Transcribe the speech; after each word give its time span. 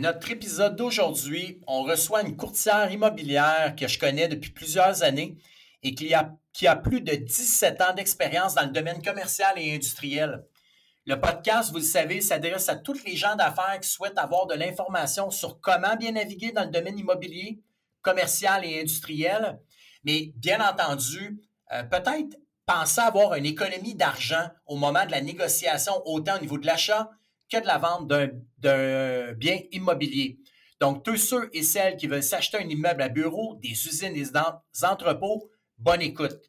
Notre 0.00 0.30
épisode 0.30 0.76
d'aujourd'hui, 0.76 1.60
on 1.66 1.82
reçoit 1.82 2.22
une 2.22 2.34
courtière 2.34 2.90
immobilière 2.90 3.76
que 3.78 3.86
je 3.86 3.98
connais 3.98 4.28
depuis 4.28 4.48
plusieurs 4.48 5.02
années 5.02 5.36
et 5.82 5.94
qui 5.94 6.14
a, 6.14 6.76
plus 6.76 7.02
de 7.02 7.16
17 7.16 7.82
ans 7.82 7.92
d'expérience 7.92 8.54
dans 8.54 8.64
le 8.64 8.72
domaine 8.72 9.02
commercial 9.02 9.58
et 9.58 9.74
industriel. 9.74 10.42
Le 11.04 11.20
podcast, 11.20 11.70
vous 11.70 11.76
le 11.76 11.82
savez, 11.82 12.22
s'adresse 12.22 12.70
à 12.70 12.76
tous 12.76 13.04
les 13.04 13.14
gens 13.14 13.36
d'affaires 13.36 13.78
qui 13.78 13.90
souhaitent 13.90 14.16
avoir 14.16 14.46
de 14.46 14.54
l'information 14.54 15.30
sur 15.30 15.60
comment 15.60 15.96
bien 15.96 16.12
naviguer 16.12 16.52
dans 16.52 16.64
le 16.64 16.70
domaine 16.70 16.98
immobilier, 16.98 17.60
commercial 18.00 18.64
et 18.64 18.80
industriel. 18.80 19.60
Mais 20.04 20.32
bien 20.36 20.66
entendu, 20.66 21.42
euh, 21.72 21.82
peut-être 21.82 22.38
penser 22.64 23.02
avoir 23.02 23.34
une 23.34 23.44
économie 23.44 23.96
d'argent 23.96 24.48
au 24.64 24.76
moment 24.76 25.04
de 25.04 25.10
la 25.10 25.20
négociation, 25.20 26.00
autant 26.06 26.36
au 26.38 26.40
niveau 26.40 26.56
de 26.56 26.64
l'achat 26.64 27.10
que 27.50 27.60
de 27.60 27.66
la 27.66 27.78
vente 27.78 28.08
d'un 28.08 29.32
bien 29.34 29.58
immobilier. 29.72 30.38
Donc, 30.80 31.02
tous 31.02 31.16
ceux 31.16 31.50
et 31.52 31.62
celles 31.62 31.96
qui 31.96 32.06
veulent 32.06 32.22
s'acheter 32.22 32.58
un 32.58 32.68
immeuble 32.68 33.02
à 33.02 33.08
bureau, 33.08 33.58
des 33.62 33.70
usines, 33.70 34.14
des 34.14 34.30
entrepôts, 34.84 35.50
bonne 35.76 36.00
écoute. 36.00 36.40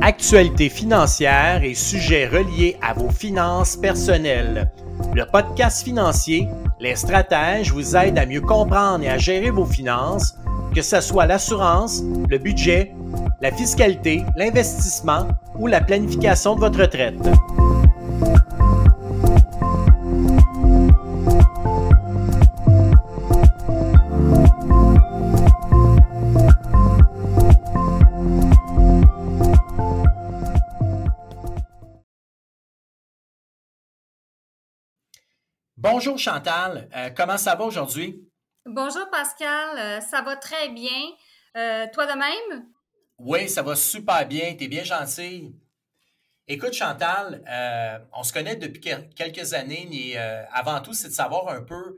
Actualité 0.00 0.70
financière 0.70 1.62
et 1.62 1.74
sujets 1.74 2.26
reliés 2.26 2.78
à 2.80 2.94
vos 2.94 3.10
finances 3.10 3.76
personnelles. 3.76 4.72
Le 5.14 5.24
podcast 5.24 5.82
financier 5.82 6.48
Les 6.80 6.96
stratèges 6.96 7.72
vous 7.72 7.96
aident 7.96 8.18
à 8.18 8.26
mieux 8.26 8.40
comprendre 8.40 9.04
et 9.04 9.08
à 9.08 9.18
gérer 9.18 9.50
vos 9.50 9.64
finances, 9.64 10.36
que 10.74 10.82
ce 10.82 11.00
soit 11.00 11.26
l'assurance, 11.26 12.02
le 12.28 12.38
budget, 12.38 12.94
la 13.40 13.50
fiscalité, 13.50 14.24
l'investissement 14.36 15.28
ou 15.58 15.66
la 15.66 15.80
planification 15.80 16.54
de 16.54 16.60
votre 16.60 16.80
retraite. 16.80 17.16
Bonjour 35.90 36.18
Chantal, 36.18 36.86
euh, 36.94 37.08
comment 37.16 37.38
ça 37.38 37.54
va 37.54 37.64
aujourd'hui? 37.64 38.22
Bonjour 38.66 39.08
Pascal, 39.10 39.78
euh, 39.78 40.00
ça 40.02 40.20
va 40.20 40.36
très 40.36 40.68
bien. 40.68 41.14
Euh, 41.56 41.86
toi 41.94 42.04
de 42.04 42.12
même? 42.12 42.66
Oui, 43.16 43.48
ça 43.48 43.62
va 43.62 43.74
super 43.74 44.28
bien, 44.28 44.54
tu 44.54 44.64
es 44.64 44.68
bien 44.68 44.84
gentil. 44.84 45.56
Écoute 46.46 46.74
Chantal, 46.74 47.42
on 48.12 48.22
se 48.22 48.34
connaît 48.34 48.56
depuis 48.56 48.80
quelques 49.16 49.54
années, 49.54 49.88
mais 49.90 50.18
avant 50.52 50.82
tout, 50.82 50.92
c'est 50.92 51.08
de 51.08 51.14
savoir 51.14 51.48
un 51.48 51.62
peu 51.62 51.96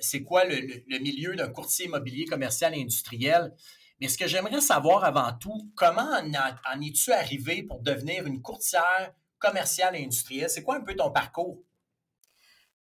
c'est 0.00 0.22
quoi 0.22 0.46
le, 0.46 0.98
milieu 0.98 1.36
d'un 1.36 1.48
courtier 1.48 1.86
immobilier 1.86 2.24
commercial 2.24 2.74
et 2.74 2.80
industriel. 2.80 3.52
Mais 4.00 4.08
ce 4.08 4.16
que 4.16 4.26
j'aimerais 4.26 4.62
savoir 4.62 5.04
avant 5.04 5.34
tout, 5.34 5.70
comment 5.76 6.10
en, 6.10 6.32
en 6.74 6.80
es-tu 6.80 7.12
arrivé 7.12 7.62
pour 7.64 7.82
devenir 7.82 8.24
une 8.24 8.40
courtière 8.40 9.12
commerciale 9.38 9.94
et 9.94 10.04
industrielle? 10.04 10.48
C'est 10.48 10.62
quoi 10.62 10.76
un 10.76 10.80
peu 10.80 10.96
ton 10.96 11.10
parcours? 11.10 11.62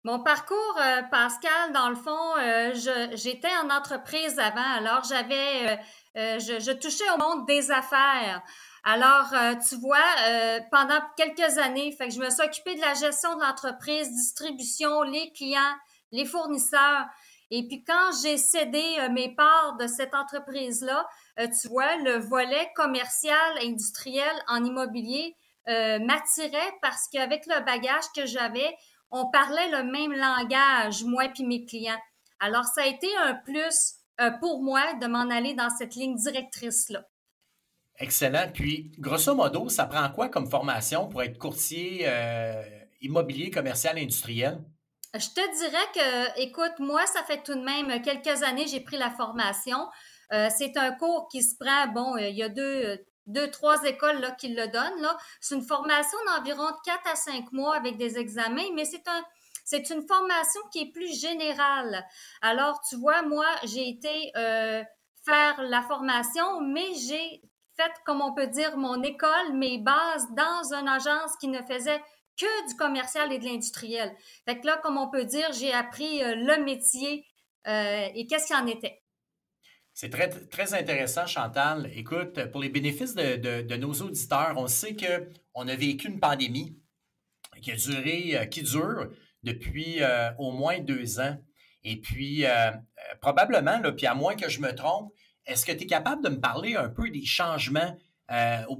Mon 0.05 0.19
parcours, 0.19 0.79
euh, 0.81 1.03
Pascal, 1.13 1.73
dans 1.73 1.89
le 1.89 1.95
fond, 1.95 2.37
euh, 2.37 2.73
j'étais 3.15 3.55
en 3.63 3.71
entreprise 3.71 4.37
avant, 4.41 4.61
alors 4.61 5.05
j'avais, 5.05 5.79
euh, 6.17 6.41
je, 6.41 6.73
touchais 6.73 7.09
au 7.15 7.19
monde 7.19 7.47
des 7.47 7.71
affaires. 7.71 8.43
Alors, 8.83 9.33
tu 9.69 9.77
vois, 9.77 10.03
pendant 10.73 10.99
quelques 11.17 11.57
années, 11.59 11.93
fait 11.93 12.09
que 12.09 12.15
je 12.15 12.19
me 12.19 12.31
suis 12.31 12.43
occupée 12.43 12.75
de 12.75 12.81
la 12.81 12.95
gestion 12.95 13.37
de 13.37 13.41
l'entreprise, 13.41 14.11
distribution, 14.11 15.03
les 15.03 15.31
clients, 15.31 15.77
les 16.11 16.25
fournisseurs. 16.25 17.07
Et 17.53 17.69
puis 17.69 17.85
quand 17.85 18.11
j'ai 18.21 18.39
cédé 18.39 18.83
mes 19.13 19.33
parts 19.37 19.77
de 19.77 19.87
cette 19.87 20.17
entreprise-là, 20.17 21.07
tu 21.37 21.69
vois, 21.69 21.95
le 21.99 22.17
volet 22.17 22.73
commercial, 22.75 23.59
industriel 23.63 24.35
en 24.49 24.65
immobilier 24.65 25.37
m'attirait 25.69 26.75
parce 26.83 27.07
qu'avec 27.13 27.47
le 27.47 27.65
bagage 27.65 28.07
que 28.17 28.27
j'avais, 28.27 28.75
on 29.13 29.31
parlait 29.31 29.69
le 29.71 29.85
même 29.85 30.13
langage, 30.13 31.05
moi 31.05 31.27
et 31.27 31.43
mes 31.45 31.65
clients. 31.65 32.01
Alors, 32.41 32.65
ça 32.65 32.83
a 32.83 32.87
été 32.87 33.07
un 33.19 33.35
plus 33.35 33.95
euh, 34.21 34.31
pour 34.41 34.63
moi 34.63 34.95
de 34.95 35.07
m'en 35.07 35.31
aller 35.31 35.55
dans 35.55 35.71
cette 35.71 35.95
ligne 35.95 36.17
directrice-là. 36.17 37.05
Excellent. 37.99 38.51
Puis, 38.53 38.91
grosso 38.99 39.35
modo, 39.35 39.69
ça 39.69 39.85
prend 39.85 40.09
quoi 40.11 40.29
comme 40.29 40.51
formation 40.51 41.09
pour 41.09 41.23
être 41.23 41.39
courtier 41.39 42.05
euh, 42.07 42.63
immobilier, 43.03 43.51
commercial, 43.51 43.99
industriel? 43.99 44.59
Je 45.15 45.29
te 45.29 45.59
dirais 45.59 45.87
que, 45.95 46.41
écoute, 46.41 46.79
moi, 46.79 47.05
ça 47.07 47.23
fait 47.23 47.43
tout 47.43 47.55
de 47.55 47.63
même 47.63 48.01
quelques 48.01 48.43
années 48.43 48.67
j'ai 48.67 48.81
pris 48.81 48.97
la 48.97 49.11
formation. 49.11 49.79
Euh, 50.33 50.49
c'est 50.57 50.79
un 50.79 50.93
cours 50.93 51.29
qui 51.31 51.43
se 51.43 51.55
prend, 51.61 51.87
bon, 51.89 52.17
il 52.17 52.35
y 52.35 52.43
a 52.43 52.49
deux, 52.49 52.99
deux, 53.27 53.51
trois 53.51 53.83
écoles 53.85 54.21
là, 54.21 54.33
qui 54.33 54.49
le 54.49 54.67
donnent. 54.69 55.17
C'est 55.41 55.55
une 55.55 55.63
formation 55.63 56.19
d'environ 56.27 56.69
quatre 56.85 57.09
à 57.11 57.17
cinq 57.17 57.53
mois 57.53 57.77
avec 57.77 57.97
des 57.97 58.19
examens, 58.19 58.71
mais 58.75 58.85
c'est 58.85 59.07
un 59.09 59.25
une 59.91 60.07
formation 60.07 60.61
qui 60.71 60.81
est 60.81 60.93
plus 60.93 61.19
générale. 61.21 62.05
Alors, 62.41 62.81
tu 62.89 62.97
vois, 62.97 63.23
moi, 63.23 63.47
j'ai 63.65 63.89
été 63.89 64.33
euh, 64.37 64.83
faire 65.25 65.63
la 65.63 65.83
formation, 65.83 66.61
mais 66.61 66.95
j'ai 66.95 67.43
fait, 67.77 67.93
comme 68.05 68.21
on 68.21 68.35
peut 68.35 68.49
dire, 68.49 68.77
mon 68.77 69.03
école, 69.03 69.53
mes 69.55 69.79
bases 69.79 70.27
dans 70.33 70.75
une 70.75 70.89
agence 70.89 71.37
qui 71.41 71.49
ne 71.49 71.63
faisait 71.63 72.03
que 72.39 72.69
du 72.69 72.77
commercial 72.77 73.33
et 73.33 73.39
de 73.39 73.45
l'industriel. 73.45 74.15
Fait 74.47 74.61
que 74.61 74.67
là, 74.67 74.79
comme 74.83 74.99
on 74.99 75.11
peut 75.11 75.25
dire, 75.25 75.53
j'ai 75.53 75.73
appris 75.73 76.23
euh, 76.23 76.35
le 76.35 76.65
métier 76.65 77.27
euh, 77.67 78.09
et 78.15 78.27
qu'est-ce 78.27 78.47
qu'il 78.47 78.57
en 78.57 78.67
était. 78.67 79.02
C'est 79.95 80.09
très, 80.09 80.75
intéressant, 80.75 81.27
Chantal. 81.27 81.91
Écoute, 81.95 82.47
pour 82.51 82.63
les 82.63 82.71
bénéfices 82.71 83.15
de, 83.15 83.77
nos 83.77 83.93
auditeurs, 83.93 84.55
on 84.57 84.67
sait 84.67 84.97
qu'on 84.97 85.69
a 85.69 85.77
vécu 85.77 86.09
une 86.09 86.19
pandémie 86.19 86.79
qui 87.61 87.73
a 87.73 87.77
duré, 87.77 88.37
euh, 88.37 88.45
qui 88.47 88.63
dure 88.63 89.11
depuis 89.43 90.03
euh, 90.03 90.31
au 90.39 90.51
moins 90.51 90.81
deux 90.81 91.21
ans. 91.21 91.37
Et 91.85 92.01
puis, 92.01 92.47
euh, 92.47 92.71
probablement, 93.21 93.79
là, 93.81 93.93
puis 93.93 94.07
à 94.07 94.15
moins 94.15 94.35
que 94.35 94.49
je 94.49 94.61
me 94.61 94.75
trompe, 94.75 95.13
est-ce 95.47 95.67
que 95.67 95.73
tu 95.73 95.85
es 95.85 95.87
capable 95.87 96.25
de 96.25 96.31
me 96.31 96.41
parler 96.41 96.75
un 96.75 96.89
peu 96.89 97.11
des 97.11 97.25
changements 97.25 97.97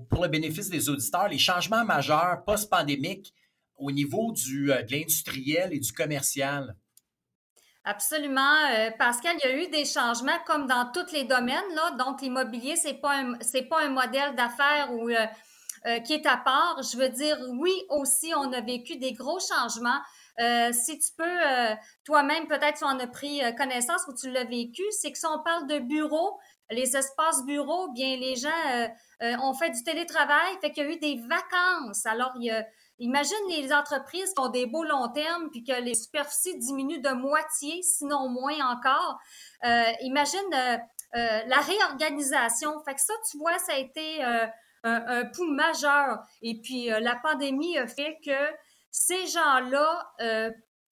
pour 0.09 0.23
le 0.23 0.29
bénéfice 0.29 0.71
des 0.71 0.89
auditeurs, 0.89 1.29
les 1.29 1.39
changements 1.39 1.85
majeurs 1.85 2.43
post-pandémiques 2.47 3.35
au 3.77 3.91
niveau 3.91 4.33
du, 4.33 4.69
de 4.69 4.91
l'industriel 4.91 5.75
et 5.75 5.79
du 5.81 5.93
commercial? 5.93 6.77
Absolument, 7.85 8.71
euh, 8.71 8.91
Pascal. 8.97 9.37
Il 9.43 9.49
y 9.49 9.53
a 9.53 9.57
eu 9.65 9.69
des 9.69 9.85
changements 9.85 10.39
comme 10.47 10.67
dans 10.69 10.91
tous 10.93 11.13
les 11.13 11.25
domaines. 11.25 11.75
Là. 11.75 11.91
Donc, 11.99 12.23
l'immobilier, 12.23 12.77
c'est 12.77 12.95
pas 12.95 13.25
c'est 13.41 13.63
pas 13.63 13.81
un 13.83 13.89
modèle 13.89 14.37
d'affaires 14.37 14.89
euh, 14.93 15.27
euh, 15.87 15.99
qui 16.01 16.13
est 16.13 16.27
à 16.27 16.37
part. 16.37 16.81
Je 16.83 16.97
veux 16.97 17.09
dire, 17.09 17.37
oui, 17.59 17.73
aussi, 17.89 18.33
on 18.37 18.53
a 18.53 18.61
vécu 18.61 18.97
des 18.99 19.13
gros 19.13 19.41
changements. 19.41 20.01
si 20.73 20.99
tu 20.99 21.11
peux, 21.17 21.41
toi-même, 22.05 22.47
peut-être 22.47 22.79
tu 22.79 22.85
en 22.85 22.99
as 23.01 23.07
pris 23.09 23.41
connaissance 23.57 24.03
ou 24.09 24.15
tu 24.15 24.31
l'as 24.31 24.45
vécu, 24.45 24.83
c'est 24.91 25.13
que 25.13 25.19
si 25.19 25.27
on 25.27 25.43
parle 25.43 25.67
de 25.67 25.79
bureaux, 25.81 26.39
les 26.71 26.97
espaces 26.97 27.45
bureaux, 27.45 27.89
bien, 27.93 28.17
les 28.17 28.37
gens 28.37 28.49
ont 29.21 29.55
fait 29.55 29.71
du 29.71 29.83
télétravail, 29.83 30.57
fait 30.61 30.71
qu'il 30.71 30.85
y 30.85 30.87
a 30.87 30.91
eu 30.91 30.99
des 30.99 31.21
vacances. 31.29 32.07
Alors, 32.07 32.33
il 32.37 32.45
y 32.45 32.51
a, 32.51 32.65
Imagine 32.99 33.49
les 33.49 33.73
entreprises 33.73 34.33
qui 34.33 34.41
ont 34.41 34.49
des 34.49 34.67
beaux 34.67 34.85
long 34.85 35.09
termes 35.09 35.51
puis 35.51 35.65
que 35.65 35.73
les 35.73 35.95
superficies 35.95 36.59
diminuent 36.59 37.01
de 37.01 37.11
moitié, 37.11 37.83
sinon 37.83 38.29
moins 38.29 38.59
encore. 38.71 39.19
Euh, 39.65 39.85
imagine 40.03 40.39
euh, 40.55 40.77
euh, 41.17 41.41
la 41.47 41.59
réorganisation. 41.59 42.73
Fait 42.85 42.95
que 42.95 43.01
ça, 43.01 43.15
tu 43.31 43.39
vois, 43.39 43.59
ça 43.59 43.73
a 43.73 43.79
été 43.79 44.23
un, 44.23 44.51
un 44.85 45.25
pouls 45.27 45.51
majeur. 45.53 46.19
Et 46.43 46.61
puis, 46.61 46.87
la 46.87 47.17
pandémie 47.17 47.79
a 47.79 47.87
fait 47.87 48.19
que 48.25 48.39
ces 48.91 49.27
gens-là 49.27 50.15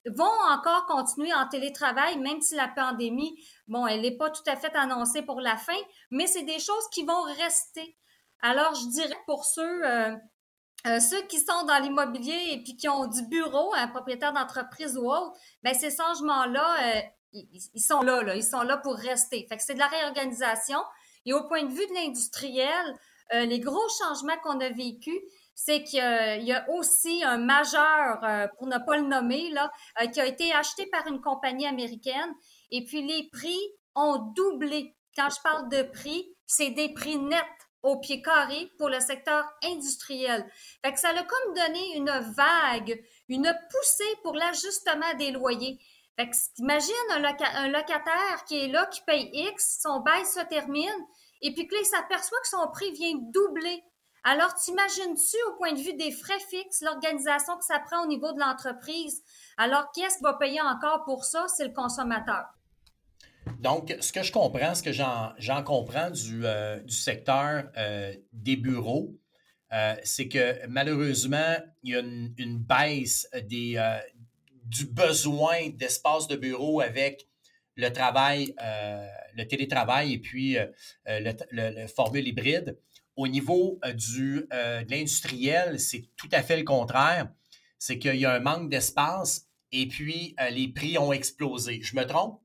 vont 0.07 0.39
encore 0.49 0.87
continuer 0.87 1.33
en 1.33 1.47
télétravail, 1.47 2.17
même 2.17 2.41
si 2.41 2.55
la 2.55 2.67
pandémie, 2.67 3.41
bon, 3.67 3.85
elle 3.85 4.01
n'est 4.01 4.17
pas 4.17 4.31
tout 4.31 4.43
à 4.47 4.55
fait 4.55 4.75
annoncée 4.75 5.21
pour 5.21 5.39
la 5.39 5.55
fin, 5.55 5.77
mais 6.09 6.25
c'est 6.25 6.43
des 6.43 6.59
choses 6.59 6.87
qui 6.91 7.03
vont 7.03 7.21
rester. 7.37 7.95
Alors, 8.41 8.73
je 8.75 8.87
dirais 8.87 9.17
pour 9.27 9.45
ceux 9.45 9.81
euh, 10.87 10.99
ceux 10.99 11.21
qui 11.27 11.39
sont 11.39 11.65
dans 11.67 11.79
l'immobilier 11.81 12.53
et 12.53 12.63
puis 12.63 12.75
qui 12.75 12.89
ont 12.89 13.05
du 13.07 13.21
bureau, 13.27 13.73
un 13.75 13.87
propriétaire 13.87 14.33
d'entreprise 14.33 14.97
ou 14.97 15.11
autre, 15.11 15.33
ben 15.63 15.73
ces 15.73 15.95
changements-là, 15.95 16.97
euh, 16.97 17.01
ils, 17.33 17.81
sont 17.81 18.01
là, 18.01 18.23
là, 18.23 18.35
ils 18.35 18.43
sont 18.43 18.63
là 18.63 18.77
pour 18.77 18.95
rester. 18.95 19.45
Fait 19.47 19.57
que 19.57 19.63
c'est 19.63 19.75
de 19.75 19.79
la 19.79 19.87
réorganisation. 19.87 20.79
Et 21.25 21.33
au 21.33 21.43
point 21.47 21.63
de 21.63 21.71
vue 21.71 21.85
de 21.87 21.93
l'industriel, 21.93 22.95
euh, 23.33 23.45
les 23.45 23.59
gros 23.59 23.87
changements 23.99 24.37
qu'on 24.43 24.59
a 24.59 24.69
vécu, 24.69 25.17
c'est 25.53 25.83
qu'il 25.83 25.99
y 25.99 26.53
a 26.53 26.69
aussi 26.71 27.23
un 27.23 27.37
majeur, 27.37 28.49
pour 28.57 28.65
ne 28.65 28.79
pas 28.79 28.97
le 28.97 29.03
nommer, 29.03 29.51
là, 29.51 29.71
qui 30.11 30.19
a 30.19 30.25
été 30.25 30.51
acheté 30.53 30.87
par 30.87 31.05
une 31.05 31.21
compagnie 31.21 31.67
américaine. 31.67 32.33
Et 32.71 32.83
puis 32.83 33.05
les 33.05 33.29
prix 33.31 33.59
ont 33.93 34.33
doublé. 34.35 34.95
Quand 35.15 35.29
je 35.29 35.39
parle 35.43 35.69
de 35.69 35.83
prix, 35.83 36.33
c'est 36.47 36.71
des 36.71 36.91
prix 36.93 37.17
nets 37.19 37.45
au 37.83 37.99
pied 37.99 38.21
carré 38.21 38.71
pour 38.77 38.89
le 38.89 38.99
secteur 38.99 39.45
industriel. 39.63 40.45
Fait 40.83 40.93
que 40.93 40.99
ça 40.99 41.09
a 41.09 41.23
comme 41.23 41.53
donné 41.53 41.95
une 41.95 42.11
vague, 42.35 43.03
une 43.27 43.53
poussée 43.71 44.15
pour 44.23 44.35
l'ajustement 44.35 45.13
des 45.17 45.31
loyers. 45.31 45.79
Fait 46.17 46.29
que 46.29 46.35
imagine 46.57 46.93
un, 47.09 47.67
locataire 47.69 48.43
qui 48.47 48.57
est 48.57 48.67
là, 48.67 48.85
qui 48.87 49.01
paye 49.01 49.29
X, 49.33 49.79
son 49.81 50.01
bail 50.01 50.25
se 50.25 50.41
termine, 50.41 51.07
et 51.41 51.53
puis 51.53 51.67
que 51.67 51.73
là, 51.73 51.81
il 51.81 51.85
s'aperçoit 51.85 52.39
que 52.41 52.47
son 52.47 52.67
prix 52.71 52.91
vient 52.91 53.15
doubler. 53.15 53.83
Alors, 54.23 54.53
t'imagines-tu, 54.53 55.37
au 55.49 55.55
point 55.55 55.73
de 55.73 55.79
vue 55.79 55.95
des 55.95 56.11
frais 56.11 56.39
fixes, 56.39 56.81
l'organisation 56.81 57.57
que 57.57 57.65
ça 57.65 57.79
prend 57.79 58.03
au 58.03 58.07
niveau 58.07 58.31
de 58.33 58.39
l'entreprise? 58.39 59.23
Alors, 59.57 59.91
qui 59.91 60.01
est-ce 60.01 60.17
qui 60.17 60.23
va 60.23 60.33
payer 60.33 60.61
encore 60.61 61.03
pour 61.05 61.25
ça? 61.25 61.47
C'est 61.47 61.65
le 61.65 61.73
consommateur. 61.73 62.45
Donc, 63.59 63.95
ce 63.99 64.11
que 64.11 64.23
je 64.23 64.31
comprends, 64.31 64.75
ce 64.75 64.83
que 64.83 64.91
j'en 64.91 65.63
comprends 65.63 66.09
du, 66.11 66.45
euh, 66.45 66.79
secteur 66.87 67.69
euh, 67.77 68.13
des 68.33 68.55
bureaux, 68.55 69.15
euh, 69.73 69.95
c'est 70.03 70.27
que 70.27 70.65
malheureusement, 70.67 71.55
il 71.83 71.91
y 71.91 71.95
a 71.95 71.99
une, 71.99 72.57
baisse 72.57 73.27
des, 73.47 73.81
du 74.65 74.85
besoin 74.85 75.69
d'espace 75.69 76.27
de 76.27 76.35
bureau 76.35 76.81
avec 76.81 77.27
le 77.75 77.89
travail, 77.89 78.53
le 79.33 79.43
télétravail 79.45 80.13
et 80.13 80.19
puis 80.19 80.57
le, 81.07 81.33
le, 81.51 81.87
formule 81.87 82.27
hybride. 82.27 82.77
Au 83.15 83.27
niveau 83.27 83.79
du, 83.95 84.47
de 84.51 84.89
l'industriel, 84.89 85.79
c'est 85.79 86.09
tout 86.17 86.29
à 86.31 86.43
fait 86.43 86.57
le 86.57 86.63
contraire. 86.63 87.29
C'est 87.79 87.97
qu'il 87.97 88.17
y 88.17 88.25
a 88.25 88.33
un 88.33 88.39
manque 88.39 88.69
d'espace 88.69 89.47
et 89.71 89.87
puis 89.87 90.35
les 90.51 90.67
prix 90.67 90.97
ont 90.97 91.13
explosé. 91.13 91.79
Je 91.81 91.95
me 91.95 92.05
trompe? 92.05 92.40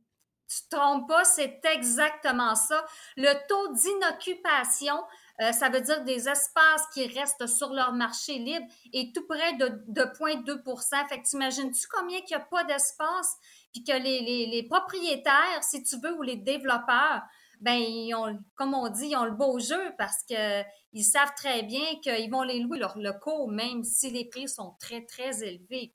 Tu 0.48 0.62
te 0.68 0.76
trompes 0.76 1.08
pas, 1.08 1.24
c'est 1.24 1.60
exactement 1.74 2.54
ça. 2.54 2.84
Le 3.16 3.32
taux 3.48 3.72
d'inoccupation, 3.72 4.96
euh, 5.40 5.52
ça 5.52 5.68
veut 5.68 5.80
dire 5.80 6.04
des 6.04 6.28
espaces 6.28 6.86
qui 6.94 7.06
restent 7.06 7.46
sur 7.46 7.72
leur 7.72 7.92
marché 7.92 8.38
libre, 8.38 8.66
est 8.92 9.14
tout 9.14 9.26
près 9.26 9.54
de, 9.54 9.82
de 9.88 10.02
0,2 10.02 11.08
Fait 11.08 11.20
que 11.20 11.28
t'imagines-tu 11.28 11.86
combien 11.88 12.20
qu'il 12.20 12.36
n'y 12.36 12.42
a 12.42 12.46
pas 12.46 12.64
d'espace, 12.64 13.36
puis 13.72 13.84
que 13.84 13.92
les, 13.92 14.66
propriétaires, 14.68 15.62
si 15.62 15.82
tu 15.82 15.96
veux, 16.00 16.16
ou 16.16 16.22
les 16.22 16.36
développeurs, 16.36 17.22
ben, 17.60 17.76
ils 17.76 18.14
comme 18.54 18.74
on 18.74 18.88
dit, 18.88 19.08
ils 19.08 19.16
ont 19.16 19.24
le 19.24 19.32
beau 19.32 19.58
jeu 19.58 19.94
parce 19.98 20.22
qu'ils 20.24 21.04
savent 21.04 21.32
très 21.36 21.62
bien 21.62 21.96
qu'ils 22.02 22.30
vont 22.30 22.42
les 22.42 22.60
louer 22.60 22.78
leurs 22.78 22.98
locaux, 22.98 23.46
même 23.48 23.82
si 23.82 24.10
les 24.10 24.26
prix 24.26 24.48
sont 24.48 24.76
très, 24.78 25.04
très 25.04 25.42
élevés. 25.42 25.94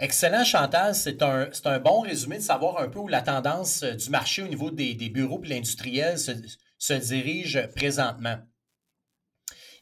Excellent, 0.00 0.44
Chantal. 0.44 0.94
C'est 0.94 1.22
un, 1.22 1.78
bon 1.80 2.00
résumé 2.00 2.36
de 2.36 2.42
savoir 2.42 2.78
un 2.78 2.88
peu 2.88 3.00
où 3.00 3.08
la 3.08 3.20
tendance 3.20 3.82
euh, 3.82 3.94
du 3.94 4.10
marché 4.10 4.42
au 4.42 4.48
niveau 4.48 4.70
des, 4.70 4.94
bureaux 5.08 5.42
et 5.44 5.48
l'industriel 5.48 6.18
se, 6.18 6.92
dirige 6.92 7.66
présentement. 7.74 8.38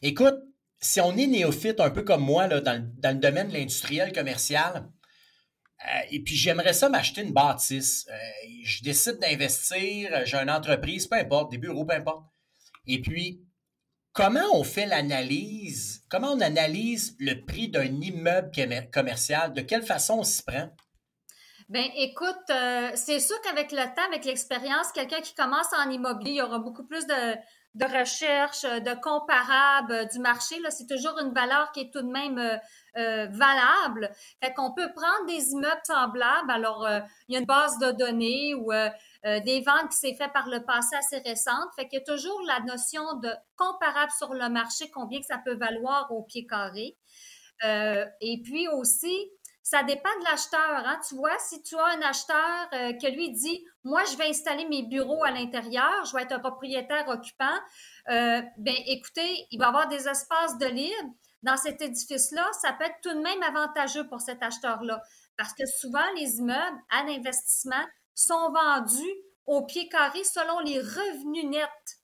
Écoute, 0.01 0.35
si 0.79 0.99
on 1.01 1.15
est 1.15 1.27
néophyte 1.27 1.79
un 1.79 1.91
peu 1.91 2.01
comme 2.01 2.23
moi 2.23 2.47
dans, 2.47 2.83
le, 3.03 3.13
domaine 3.13 3.49
de 3.49 3.53
l'industriel 3.53 4.11
commercial, 4.11 4.89
euh, 5.85 5.99
et 6.09 6.23
puis 6.23 6.35
j'aimerais 6.35 6.73
ça 6.73 6.89
m'acheter 6.89 7.21
une 7.21 7.33
bâtisse, 7.33 8.07
euh, 8.09 8.17
je 8.63 8.83
décide 8.83 9.19
d'investir, 9.19 10.25
j'ai 10.25 10.37
une 10.37 10.49
entreprise, 10.49 11.05
peu 11.05 11.17
importe, 11.17 11.51
des 11.51 11.59
bureaux, 11.59 11.85
peu 11.85 11.93
importe. 11.93 12.25
Et 12.87 13.01
puis, 13.01 13.46
Comment 14.17 14.49
on 14.51 14.63
fait 14.63 14.87
l'analyse? 14.87 16.03
Comment 16.09 16.31
on 16.31 16.41
analyse 16.41 17.15
le 17.19 17.45
prix 17.45 17.69
d'un 17.69 17.83
immeuble 17.83 18.49
commercial? 18.91 19.53
De 19.53 19.61
quelle 19.61 19.83
façon 19.83 20.15
on 20.15 20.23
s'y 20.23 20.41
prend? 20.41 20.69
Bien, 21.69 21.87
écoute, 21.95 22.49
euh, 22.49 22.89
c'est 22.95 23.19
sûr 23.19 23.39
qu'avec 23.43 23.71
le 23.71 23.83
temps, 23.95 24.07
avec 24.07 24.25
l'expérience, 24.25 24.91
quelqu'un 24.91 25.21
qui 25.21 25.35
commence 25.35 25.67
en 25.71 25.91
immobilier, 25.91 26.31
il 26.31 26.37
y 26.37 26.41
aura 26.41 26.57
beaucoup 26.57 26.87
plus 26.87 27.05
de, 27.05 27.35
de 27.75 27.85
recherche, 27.99 28.63
de 28.63 28.99
comparables 28.99 30.07
du 30.11 30.17
marché. 30.17 30.55
C'est 30.71 30.87
toujours 30.87 31.19
une 31.19 31.31
valeur 31.31 31.71
qui 31.71 31.81
est 31.81 31.93
tout 31.93 32.01
de 32.01 32.11
même 32.11 32.39
euh, 32.39 32.57
euh, 32.97 33.27
valable. 33.29 34.09
Fait 34.43 34.51
qu'on 34.51 34.73
peut 34.73 34.91
prendre 34.95 35.27
des 35.27 35.51
immeubles 35.51 35.81
semblables. 35.83 36.49
Alors, 36.49 36.89
il 37.27 37.33
y 37.33 37.35
a 37.35 37.39
une 37.39 37.45
base 37.45 37.77
de 37.77 37.91
données 37.91 38.55
ou 38.55 38.71
euh, 39.25 39.39
des 39.41 39.61
ventes 39.61 39.89
qui 39.91 39.97
s'est 39.97 40.15
fait 40.15 40.31
par 40.33 40.47
le 40.47 40.63
passé 40.63 40.95
assez 40.95 41.17
récentes. 41.19 41.69
Fait 41.75 41.87
qu'il 41.87 41.99
y 41.99 42.01
a 42.01 42.05
toujours 42.05 42.41
la 42.47 42.59
notion 42.61 43.15
de 43.19 43.29
comparable 43.55 44.11
sur 44.17 44.33
le 44.33 44.49
marché, 44.49 44.89
combien 44.91 45.19
que 45.19 45.25
ça 45.25 45.39
peut 45.43 45.55
valoir 45.55 46.11
au 46.11 46.23
pied 46.23 46.45
carré. 46.45 46.97
Euh, 47.63 48.05
et 48.21 48.41
puis 48.43 48.67
aussi, 48.67 49.31
ça 49.69 49.83
dépend 49.83 50.17
de 50.19 50.23
l'acheteur. 50.23 50.85
Hein. 50.85 50.97
Tu 51.09 51.15
vois, 51.15 51.37
si 51.39 51.61
tu 51.61 51.75
as 51.75 51.85
un 51.85 52.01
acheteur 52.01 52.67
euh, 52.71 52.93
qui 52.93 53.11
lui 53.11 53.31
dit, 53.31 53.65
moi, 53.83 54.01
je 54.05 54.15
vais 54.15 54.29
installer 54.29 54.65
mes 54.65 54.83
bureaux 54.83 55.25
à 55.25 55.31
l'intérieur, 55.31 56.05
je 56.05 56.15
vais 56.15 56.23
être 56.23 56.31
un 56.31 56.39
propriétaire 56.39 57.05
occupant, 57.09 57.57
euh, 58.09 58.41
ben 58.57 58.75
écoutez, 58.85 59.45
il 59.51 59.59
va 59.59 59.65
y 59.65 59.67
avoir 59.67 59.89
des 59.89 60.07
espaces 60.07 60.57
de 60.57 60.67
libre. 60.67 61.13
Dans 61.43 61.57
cet 61.57 61.81
édifice-là, 61.81 62.49
ça 62.61 62.73
peut 62.73 62.85
être 62.85 62.99
tout 63.03 63.13
de 63.13 63.19
même 63.19 63.43
avantageux 63.43 64.07
pour 64.07 64.21
cet 64.21 64.41
acheteur-là. 64.41 65.01
Parce 65.37 65.53
que 65.53 65.65
souvent, 65.65 66.05
les 66.15 66.37
immeubles 66.37 66.79
à 66.89 67.03
l'investissement 67.03 67.85
sont 68.17 68.51
vendus 68.51 69.13
au 69.45 69.65
pied 69.65 69.87
carré 69.89 70.23
selon 70.23 70.59
les 70.59 70.79
revenus 70.79 71.45
nets. 71.45 72.01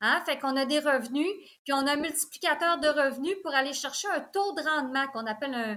Hein? 0.00 0.22
Fait 0.24 0.38
qu'on 0.38 0.56
a 0.56 0.64
des 0.64 0.78
revenus, 0.78 1.28
puis 1.64 1.72
on 1.72 1.86
a 1.86 1.92
un 1.92 1.96
multiplicateur 1.96 2.78
de 2.78 2.88
revenus 2.88 3.36
pour 3.42 3.54
aller 3.54 3.72
chercher 3.72 4.08
un 4.08 4.20
taux 4.20 4.52
de 4.54 4.62
rendement 4.62 5.06
qu'on 5.08 5.26
appelle 5.26 5.54
un, 5.54 5.76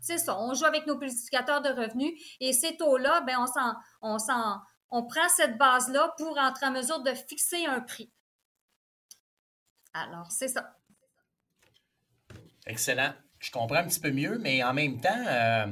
c'est 0.00 0.18
ça, 0.18 0.38
on 0.40 0.52
joue 0.54 0.64
avec 0.64 0.86
nos 0.86 0.98
multiplicateurs 0.98 1.62
de 1.62 1.68
revenus 1.68 2.12
et 2.40 2.52
ces 2.52 2.76
taux-là, 2.76 3.20
ben 3.20 3.36
on 3.38 3.46
s'en, 3.46 3.74
on 4.02 4.18
s'en, 4.18 4.60
on 4.90 5.06
prend 5.06 5.28
cette 5.28 5.56
base-là 5.56 6.14
pour 6.18 6.36
entrer 6.38 6.66
en 6.66 6.72
mesure 6.72 7.02
de 7.02 7.14
fixer 7.14 7.64
un 7.66 7.80
prix. 7.80 8.10
Alors, 9.94 10.30
c'est 10.30 10.48
ça. 10.48 10.76
Excellent. 12.66 13.14
Je 13.38 13.50
comprends 13.50 13.76
un 13.76 13.86
petit 13.86 14.00
peu 14.00 14.10
mieux, 14.10 14.38
mais 14.38 14.62
en 14.64 14.74
même 14.74 15.00
temps, 15.00 15.24
euh, 15.26 15.66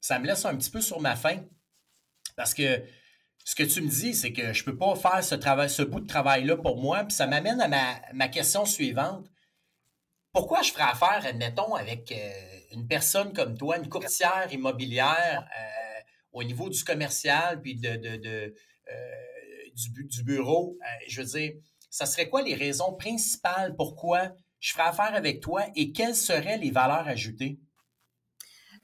ça 0.00 0.18
me 0.18 0.26
laisse 0.26 0.44
un 0.46 0.56
petit 0.56 0.70
peu 0.70 0.80
sur 0.80 1.00
ma 1.00 1.14
faim. 1.14 1.44
Parce 2.42 2.54
que 2.54 2.82
ce 3.44 3.54
que 3.54 3.62
tu 3.62 3.82
me 3.82 3.88
dis, 3.88 4.14
c'est 4.14 4.32
que 4.32 4.52
je 4.52 4.62
ne 4.62 4.64
peux 4.64 4.76
pas 4.76 4.96
faire 4.96 5.22
ce, 5.22 5.82
bout 5.82 6.00
de 6.00 6.08
travail-là 6.08 6.56
pour 6.56 6.76
moi. 6.76 7.04
Puis 7.04 7.14
ça 7.14 7.28
m'amène 7.28 7.60
à 7.60 7.68
ma, 8.12 8.28
question 8.28 8.64
suivante. 8.64 9.30
Pourquoi 10.32 10.62
je 10.62 10.72
ferais 10.72 10.90
affaire, 10.90 11.24
admettons, 11.24 11.76
avec 11.76 12.10
euh, 12.10 12.32
une 12.72 12.88
personne 12.88 13.32
comme 13.32 13.56
toi, 13.56 13.76
une 13.76 13.88
courtière 13.88 14.48
immobilière 14.50 15.46
euh, 15.56 16.00
au 16.32 16.42
niveau 16.42 16.68
du 16.68 16.82
commercial 16.82 17.62
puis 17.62 17.80
euh, 17.84 18.50
du, 19.72 20.04
du, 20.04 20.24
bureau? 20.24 20.76
je 21.06 21.22
veux 21.22 21.28
dire, 21.28 21.52
ça 21.90 22.06
serait 22.06 22.28
quoi 22.28 22.42
les 22.42 22.56
raisons 22.56 22.94
principales 22.94 23.76
pourquoi 23.76 24.32
je 24.58 24.72
ferais 24.72 24.88
affaire 24.88 25.14
avec 25.14 25.40
toi 25.40 25.66
et 25.76 25.92
quelles 25.92 26.16
seraient 26.16 26.58
les 26.58 26.72
valeurs 26.72 27.06
ajoutées? 27.06 27.60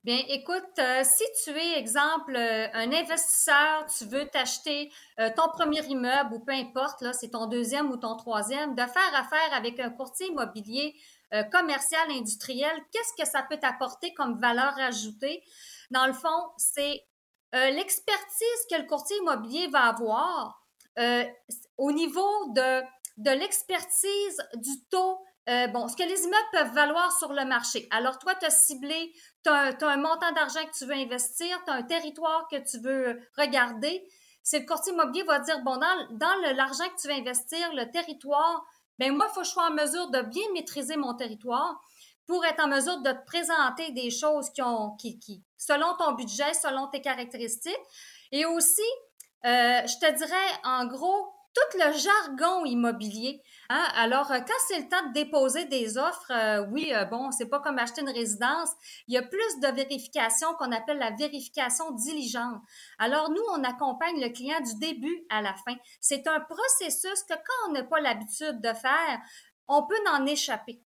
Bien, 0.05 0.21
écoute, 0.28 0.78
euh, 0.78 1.02
si 1.02 1.25
tu 1.43 1.50
es, 1.50 1.76
exemple, 1.76 2.37
euh, 2.37 2.69
un 2.73 2.93
investisseur, 2.93 3.85
tu 3.87 4.05
veux 4.05 4.26
t'acheter 4.28 4.93
euh, 5.19 5.28
ton 5.35 5.49
premier 5.49 5.85
immeuble 5.87 6.35
ou 6.35 6.38
peu 6.38 6.52
importe, 6.52 7.02
là, 7.02 7.12
c'est 7.12 7.31
ton 7.31 7.47
deuxième 7.47 7.90
ou 7.90 7.97
ton 7.97 8.17
troisième, 8.17 8.76
de 8.76 8.83
faire 8.83 9.14
affaire 9.14 9.52
avec 9.55 9.81
un 9.81 9.90
courtier 9.90 10.28
immobilier 10.28 10.95
commercial, 11.52 12.11
industriel, 12.11 12.73
qu'est-ce 12.90 13.23
que 13.23 13.28
ça 13.28 13.43
peut 13.43 13.59
t'apporter 13.59 14.14
comme 14.14 14.40
valeur 14.40 14.73
ajoutée? 14.78 15.43
Dans 15.90 16.07
le 16.07 16.14
fond, 16.14 16.52
c'est 16.57 17.05
l'expertise 17.52 18.67
que 18.71 18.81
le 18.81 18.87
courtier 18.87 19.14
immobilier 19.19 19.67
va 19.67 19.88
avoir 19.88 20.67
au 21.76 21.93
niveau 21.93 22.52
de, 22.55 22.83
de 23.19 23.31
l'expertise 23.31 24.43
du 24.55 24.83
taux 24.90 25.17
euh, 25.49 25.67
bon, 25.69 25.88
ce 25.88 25.97
que 25.97 26.02
les 26.02 26.23
immeubles 26.23 26.49
peuvent 26.52 26.75
valoir 26.75 27.11
sur 27.12 27.33
le 27.33 27.45
marché. 27.45 27.88
Alors, 27.90 28.19
toi, 28.19 28.35
tu 28.35 28.47
as 28.47 28.50
ciblé, 28.50 29.12
tu 29.45 29.50
as, 29.50 29.76
un 29.81 29.97
montant 29.97 30.33
d'argent 30.33 30.64
que 30.64 30.76
tu 30.76 30.85
veux 30.85 30.95
investir, 30.95 31.59
tu 31.64 31.71
as 31.71 31.75
un 31.75 31.83
territoire 31.83 32.47
que 32.50 32.57
tu 32.57 32.78
veux 32.81 33.21
regarder. 33.37 34.07
C'est 34.43 34.61
le 34.61 34.67
courtier 34.67 34.93
immobilier 34.93 35.23
va 35.25 35.38
dire, 35.38 35.61
bon, 35.61 35.76
dans, 35.76 36.09
dans 36.11 36.55
l'argent 36.55 36.85
que 36.88 37.00
tu 37.00 37.09
veux 37.09 37.14
investir, 37.14 37.73
le 37.75 37.90
territoire, 37.90 38.64
ben 38.99 39.14
moi, 39.14 39.26
il 39.31 39.35
faut 39.35 39.40
que 39.40 39.47
je 39.47 39.52
sois 39.52 39.69
en 39.69 39.73
mesure 39.73 40.11
de 40.11 40.23
bien 40.23 40.45
maîtriser 40.52 40.97
mon 40.97 41.14
territoire 41.14 41.81
pour 42.26 42.45
être 42.45 42.62
en 42.62 42.69
mesure 42.69 43.00
de 43.00 43.11
te 43.11 43.25
présenter 43.25 43.90
des 43.93 44.11
choses 44.11 44.50
qui 44.50 44.61
ont, 44.61 44.97
qui, 44.97 45.19
qui 45.19 45.43
selon 45.57 45.97
ton 45.97 46.12
budget, 46.12 46.52
selon 46.52 46.88
tes 46.88 47.00
caractéristiques. 47.00 47.75
Et 48.33 48.45
aussi, 48.45 48.83
euh, 49.47 49.81
je 49.87 49.99
te 49.99 50.17
dirais, 50.17 50.61
en 50.64 50.87
gros, 50.87 51.33
tout 51.55 51.78
le 51.78 51.93
jargon 51.93 52.64
immobilier. 52.64 53.43
Hein? 53.69 53.85
Alors, 53.97 54.31
euh, 54.31 54.38
quand 54.40 54.61
c'est 54.69 54.81
le 54.81 54.88
temps 54.88 55.09
de 55.09 55.12
déposer 55.12 55.64
des 55.67 55.99
offres, 55.99 56.31
euh, 56.31 56.67
oui, 56.71 56.93
euh, 56.95 57.05
bon, 57.05 57.31
c'est 57.31 57.49
pas 57.49 57.61
comme 57.61 57.78
acheter 57.78 58.00
une 58.00 58.11
résidence. 58.11 58.71
Il 59.07 59.14
y 59.14 59.19
a 59.19 59.23
plus 59.23 59.61
de 59.61 59.69
vérification 59.75 60.55
qu'on 60.55 60.73
appelle 60.73 60.99
la 60.99 61.11
vérification 61.11 61.90
diligente. 61.93 62.61
Alors, 62.99 63.31
nous, 63.31 63.43
on 63.52 63.64
accompagne 63.64 64.21
le 64.21 64.31
client 64.31 64.61
du 64.61 64.75
début 64.78 65.25
à 65.31 65.43
la 65.43 65.55
fin. 65.55 65.76
C'est 66.00 66.26
un 66.26 66.40
processus 66.40 67.23
que 67.28 67.35
quand 67.35 67.69
on 67.69 67.73
n'a 67.73 67.85
pas 67.85 68.00
l'habitude 68.00 68.61
de 68.61 68.73
faire, 68.75 69.21
on 69.67 69.87
peut 69.87 69.95
en 70.11 70.26
échapper. 70.26 70.81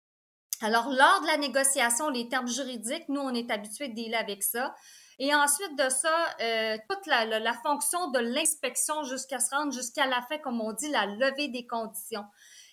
Alors, 0.61 0.89
lors 0.89 1.21
de 1.21 1.27
la 1.27 1.37
négociation, 1.37 2.09
les 2.09 2.29
termes 2.29 2.47
juridiques, 2.47 3.09
nous, 3.09 3.21
on 3.21 3.33
est 3.33 3.49
habitué 3.49 3.87
de 3.87 3.95
dealer 3.95 4.15
avec 4.15 4.43
ça. 4.43 4.75
Et 5.19 5.33
ensuite 5.33 5.77
de 5.77 5.89
ça, 5.89 6.35
euh, 6.41 6.77
toute 6.89 7.05
la, 7.05 7.53
fonction 7.63 8.09
de 8.11 8.19
l'inspection 8.19 9.03
jusqu'à 9.03 9.39
se 9.39 9.53
rendre 9.53 9.71
jusqu'à 9.71 10.05
la 10.05 10.21
fin, 10.23 10.37
comme 10.37 10.61
on 10.61 10.73
dit, 10.73 10.89
la 10.89 11.05
levée 11.05 11.47
des 11.47 11.67
conditions. 11.67 12.25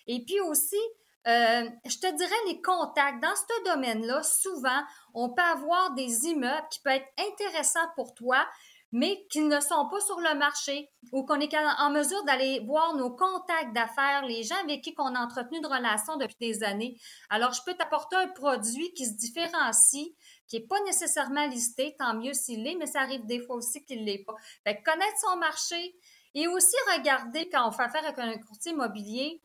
Et 0.07 0.23
puis 0.25 0.39
aussi, 0.41 0.79
euh, 1.27 1.69
je 1.85 1.97
te 1.97 2.15
dirais 2.15 2.35
les 2.47 2.61
contacts. 2.61 3.21
Dans 3.21 3.35
ce 3.35 3.71
domaine-là, 3.71 4.23
souvent, 4.23 4.81
on 5.13 5.29
peut 5.29 5.41
avoir 5.41 5.93
des 5.93 6.25
immeubles 6.27 6.67
qui 6.71 6.79
peuvent 6.79 6.93
être 6.93 7.13
intéressants 7.19 7.87
pour 7.95 8.13
toi, 8.13 8.45
mais 8.91 9.25
qui 9.29 9.41
ne 9.41 9.59
sont 9.59 9.87
pas 9.87 9.99
sur 10.01 10.19
le 10.19 10.37
marché 10.37 10.89
ou 11.11 11.23
qu'on 11.23 11.39
est 11.39 11.55
en 11.55 11.91
mesure 11.91 12.23
d'aller 12.23 12.59
voir 12.65 12.95
nos 12.95 13.11
contacts 13.11 13.73
d'affaires, 13.73 14.25
les 14.25 14.43
gens 14.43 14.59
avec 14.63 14.81
qui 14.81 14.93
on 14.97 15.15
a 15.15 15.19
entretenu 15.19 15.61
de 15.61 15.67
relations 15.67 16.17
depuis 16.17 16.37
des 16.39 16.63
années. 16.63 16.97
Alors, 17.29 17.53
je 17.53 17.61
peux 17.65 17.75
t'apporter 17.75 18.15
un 18.15 18.27
produit 18.29 18.91
qui 18.93 19.05
se 19.05 19.13
différencie, 19.13 20.07
qui 20.47 20.59
n'est 20.59 20.65
pas 20.65 20.79
nécessairement 20.85 21.45
listé, 21.47 21.95
tant 21.99 22.15
mieux 22.15 22.33
s'il 22.33 22.63
l'est, 22.63 22.75
mais 22.75 22.87
ça 22.87 23.01
arrive 23.01 23.25
des 23.25 23.39
fois 23.39 23.57
aussi 23.57 23.83
qu'il 23.85 24.01
ne 24.01 24.05
l'est 24.05 24.23
pas. 24.25 24.35
Fait 24.65 24.81
connaître 24.81 25.17
son 25.21 25.37
marché 25.37 25.95
et 26.33 26.47
aussi 26.47 26.75
regarder 26.97 27.49
quand 27.49 27.67
on 27.67 27.71
fait 27.71 27.83
affaire 27.83 28.05
avec 28.05 28.17
un 28.17 28.37
courtier 28.39 28.71
immobilier, 28.71 29.41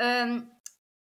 euh, 0.00 0.40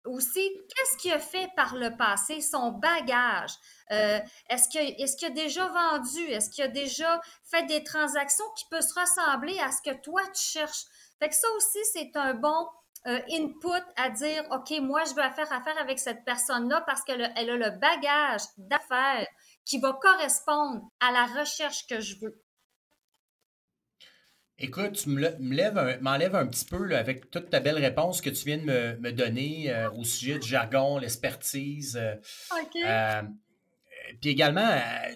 aussi, 0.07 0.51
qu'est-ce 0.69 0.97
qu'il 0.97 1.13
a 1.13 1.19
fait 1.19 1.49
par 1.55 1.75
le 1.75 1.95
passé, 1.95 2.41
son 2.41 2.71
bagage? 2.71 3.51
Euh, 3.91 4.19
est-ce 4.49 4.69
qu'il 4.69 5.27
a 5.27 5.29
déjà 5.29 5.67
vendu? 5.67 6.21
Est-ce 6.29 6.49
qu'il 6.49 6.63
a 6.63 6.67
déjà 6.67 7.21
fait 7.43 7.65
des 7.65 7.83
transactions 7.83 8.45
qui 8.55 8.65
peuvent 8.69 8.81
se 8.81 8.99
ressembler 8.99 9.59
à 9.59 9.71
ce 9.71 9.81
que 9.81 9.95
toi, 10.01 10.21
tu 10.33 10.43
cherches? 10.43 10.85
Fait 11.19 11.29
que 11.29 11.35
ça 11.35 11.47
aussi, 11.57 11.79
c'est 11.93 12.15
un 12.15 12.33
bon 12.33 12.67
euh, 13.07 13.19
input 13.31 13.83
à 13.95 14.09
dire, 14.09 14.43
OK, 14.51 14.71
moi, 14.81 15.03
je 15.05 15.11
veux 15.11 15.33
faire 15.33 15.51
affaire 15.53 15.77
avec 15.79 15.99
cette 15.99 16.25
personne-là 16.25 16.81
parce 16.81 17.03
qu'elle 17.03 17.23
a, 17.23 17.31
a 17.35 17.43
le 17.43 17.69
bagage 17.79 18.41
d'affaires 18.57 19.27
qui 19.65 19.79
va 19.79 19.93
correspondre 19.93 20.81
à 20.99 21.11
la 21.11 21.25
recherche 21.39 21.87
que 21.87 21.99
je 21.99 22.19
veux. 22.19 22.41
Écoute, 24.59 24.93
tu 24.93 25.09
m'enlèves 25.09 26.35
un, 26.35 26.47
petit 26.47 26.65
peu 26.65 26.95
avec 26.95 27.29
toute 27.29 27.51
ta 27.51 27.59
belle 27.59 27.77
réponse 27.77 28.21
que 28.21 28.29
tu 28.31 28.45
viens 28.45 28.57
de 28.57 28.97
me, 28.99 29.11
donner 29.11 29.71
euh, 29.71 29.91
au 29.91 30.03
sujet 30.03 30.39
du 30.39 30.47
jargon, 30.47 30.97
l'expertise. 30.97 31.95
Euh, 31.95 32.15
OK. 32.51 32.75
Euh, 32.83 33.21
puis 34.19 34.31
également, 34.31 34.67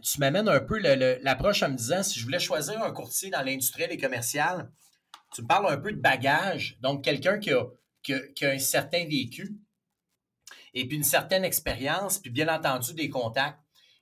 tu 0.03 0.19
m'amènes 0.19 0.48
un 0.48 0.60
peu 0.60 0.77
l'approche 0.77 1.63
en 1.63 1.69
me 1.69 1.75
disant 1.75 2.03
si 2.03 2.19
je 2.19 2.25
voulais 2.25 2.39
choisir 2.39 2.83
un 2.83 2.91
courtier 2.91 3.31
dans 3.31 3.41
l'industriel 3.41 3.91
et 3.91 3.98
commercial, 3.98 4.69
tu 5.33 5.41
me 5.41 5.48
parles 5.48 5.74
un 5.74 5.77
peu 5.77 5.91
de 5.91 6.00
bagage, 6.00 6.77
donc 6.81 7.03
quelqu'un 7.03 7.39
qui 7.39 7.51
a, 7.51 7.65
qui 8.03 8.13
a 8.45 8.50
un 8.50 8.60
certain 8.60 9.05
vécu 9.05 9.55
et 10.74 10.88
puis 10.88 10.98
une 10.98 11.03
certaine 11.03 11.43
expérience, 11.43 12.19
puis 12.19 12.31
bien 12.31 12.53
entendu 12.53 12.93
des 12.93 13.10
contacts. 13.10 13.60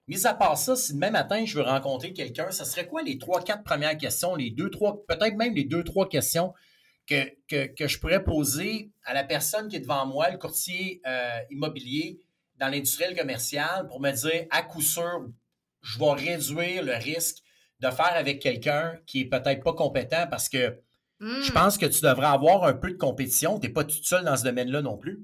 Mis 0.09 0.25
à 0.25 0.33
part 0.33 0.57
ça, 0.57 0.75
si 0.75 0.95
demain 0.95 1.11
matin 1.11 1.45
je 1.45 1.55
veux 1.55 1.63
rencontrer 1.63 2.13
quelqu'un, 2.13 2.49
ce 2.49 2.65
serait 2.65 2.87
quoi 2.87 3.03
les 3.03 3.19
trois, 3.19 3.43
quatre 3.43 3.63
premières 3.63 3.95
questions, 3.95 4.35
les 4.35 4.49
deux, 4.49 4.71
trois, 4.71 5.05
peut-être 5.05 5.35
même 5.35 5.53
les 5.53 5.65
deux, 5.65 5.83
trois 5.83 6.09
questions 6.09 6.51
que, 7.05 7.29
que, 7.47 7.87
je 7.87 7.99
pourrais 7.99 8.23
poser 8.23 8.89
à 9.03 9.13
la 9.13 9.23
personne 9.23 9.67
qui 9.67 9.75
est 9.75 9.81
devant 9.81 10.07
moi, 10.07 10.31
le 10.31 10.39
courtier 10.39 10.99
euh, 11.05 11.39
immobilier 11.51 12.19
dans 12.57 12.69
l'industriel 12.69 13.15
commercial, 13.15 13.87
pour 13.87 14.01
me 14.01 14.11
dire 14.11 14.47
à 14.49 14.63
coup 14.63 14.81
sûr, 14.81 15.29
je 15.83 15.99
vais 15.99 16.11
réduire 16.11 16.83
le 16.83 16.93
risque 16.93 17.43
de 17.79 17.91
faire 17.91 18.13
avec 18.15 18.41
quelqu'un 18.41 18.97
qui 19.05 19.21
est 19.21 19.29
peut-être 19.29 19.63
pas 19.63 19.73
compétent 19.73 20.25
parce 20.27 20.49
que 20.49 20.75
je 21.21 21.51
hmm. 21.51 21.53
pense 21.53 21.77
que 21.77 21.85
tu 21.85 22.01
devrais 22.01 22.27
avoir 22.27 22.63
un 22.63 22.73
peu 22.73 22.89
de 22.89 22.97
compétition. 22.97 23.59
Tu 23.59 23.67
n'es 23.67 23.73
pas 23.73 23.83
toute 23.83 24.05
seule 24.05 24.25
dans 24.25 24.35
ce 24.35 24.43
domaine-là 24.43 24.81
non 24.81 24.97
plus. 24.97 25.21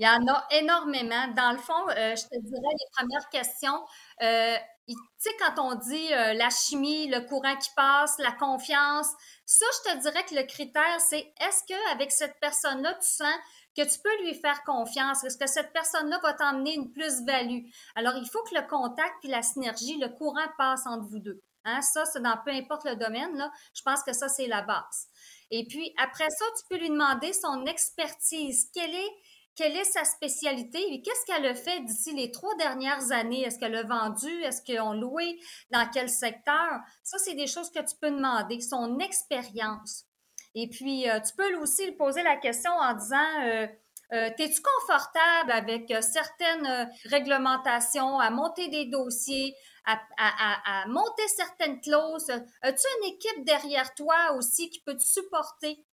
Il 0.00 0.06
y 0.06 0.08
en 0.08 0.26
a 0.32 0.46
énormément. 0.52 1.28
Dans 1.36 1.52
le 1.52 1.58
fond, 1.58 1.88
euh, 1.90 2.16
je 2.16 2.22
te 2.22 2.40
dirais 2.40 2.72
les 2.72 2.86
premières 2.96 3.28
questions. 3.28 3.84
Euh, 4.22 4.56
tu 4.88 4.96
sais, 5.18 5.30
quand 5.38 5.62
on 5.62 5.74
dit 5.74 6.14
euh, 6.14 6.32
la 6.32 6.48
chimie, 6.48 7.06
le 7.08 7.20
courant 7.20 7.54
qui 7.56 7.68
passe, 7.76 8.16
la 8.18 8.32
confiance, 8.32 9.08
ça, 9.44 9.66
je 9.74 9.92
te 9.92 9.98
dirais 9.98 10.24
que 10.24 10.34
le 10.34 10.44
critère, 10.44 11.00
c'est 11.00 11.30
est-ce 11.38 11.64
qu'avec 11.68 12.12
cette 12.12 12.40
personne-là, 12.40 12.94
tu 12.94 13.08
sens 13.08 13.34
que 13.76 13.82
tu 13.82 14.00
peux 14.02 14.24
lui 14.24 14.34
faire 14.34 14.64
confiance? 14.64 15.22
Est-ce 15.22 15.36
que 15.36 15.46
cette 15.46 15.70
personne-là 15.74 16.18
va 16.22 16.32
t'emmener 16.32 16.76
une 16.76 16.90
plus-value? 16.90 17.66
Alors, 17.94 18.14
il 18.16 18.26
faut 18.26 18.42
que 18.44 18.54
le 18.54 18.66
contact 18.66 19.22
et 19.24 19.28
la 19.28 19.42
synergie, 19.42 19.98
le 19.98 20.08
courant 20.08 20.48
passe 20.56 20.86
entre 20.86 21.04
vous 21.10 21.18
deux. 21.18 21.42
Hein? 21.66 21.82
Ça, 21.82 22.06
c'est 22.06 22.22
dans 22.22 22.38
peu 22.42 22.52
importe 22.52 22.84
le 22.86 22.96
domaine. 22.96 23.36
Là, 23.36 23.52
je 23.74 23.82
pense 23.82 24.02
que 24.02 24.14
ça, 24.14 24.30
c'est 24.30 24.46
la 24.46 24.62
base. 24.62 25.08
Et 25.50 25.66
puis, 25.66 25.92
après 25.98 26.30
ça, 26.30 26.44
tu 26.56 26.64
peux 26.70 26.80
lui 26.80 26.88
demander 26.88 27.34
son 27.34 27.66
expertise. 27.66 28.70
Quelle 28.72 28.94
est 28.94 29.12
quelle 29.56 29.76
est 29.76 29.84
sa 29.84 30.04
spécialité 30.04 30.78
et 30.92 31.02
qu'est-ce 31.02 31.26
qu'elle 31.26 31.46
a 31.46 31.54
fait 31.54 31.80
d'ici 31.80 32.14
les 32.14 32.30
trois 32.30 32.54
dernières 32.56 33.12
années? 33.12 33.42
Est-ce 33.42 33.58
qu'elle 33.58 33.76
a 33.76 33.82
vendu? 33.82 34.30
Est-ce 34.42 34.62
qu'on 34.62 34.94
loué? 34.94 35.38
Dans 35.70 35.88
quel 35.92 36.08
secteur? 36.08 36.80
Ça, 37.02 37.18
c'est 37.18 37.34
des 37.34 37.46
choses 37.46 37.70
que 37.70 37.80
tu 37.80 37.96
peux 38.00 38.10
demander, 38.10 38.60
son 38.60 38.98
expérience. 38.98 40.06
Et 40.54 40.68
puis, 40.68 41.08
euh, 41.08 41.20
tu 41.20 41.34
peux 41.36 41.56
aussi 41.56 41.86
lui 41.86 41.96
poser 41.96 42.22
la 42.22 42.36
question 42.36 42.70
en 42.72 42.94
disant, 42.94 43.42
euh, 43.44 43.66
euh 44.12 44.30
es-tu 44.38 44.60
confortable 44.62 45.52
avec 45.52 45.90
euh, 45.90 46.00
certaines 46.00 46.90
réglementations, 47.04 48.18
à 48.18 48.30
monter 48.30 48.68
des 48.68 48.86
dossiers, 48.86 49.54
à 49.86 50.84
monter 50.88 51.26
certaines 51.36 51.80
clauses? 51.80 52.30
As-tu 52.62 52.86
une 52.98 53.14
équipe 53.14 53.44
derrière 53.44 53.94
toi 53.94 54.32
aussi 54.36 54.70
qui 54.70 54.80
peut 54.82 54.96
te 54.96 55.02
supporter? 55.02 55.84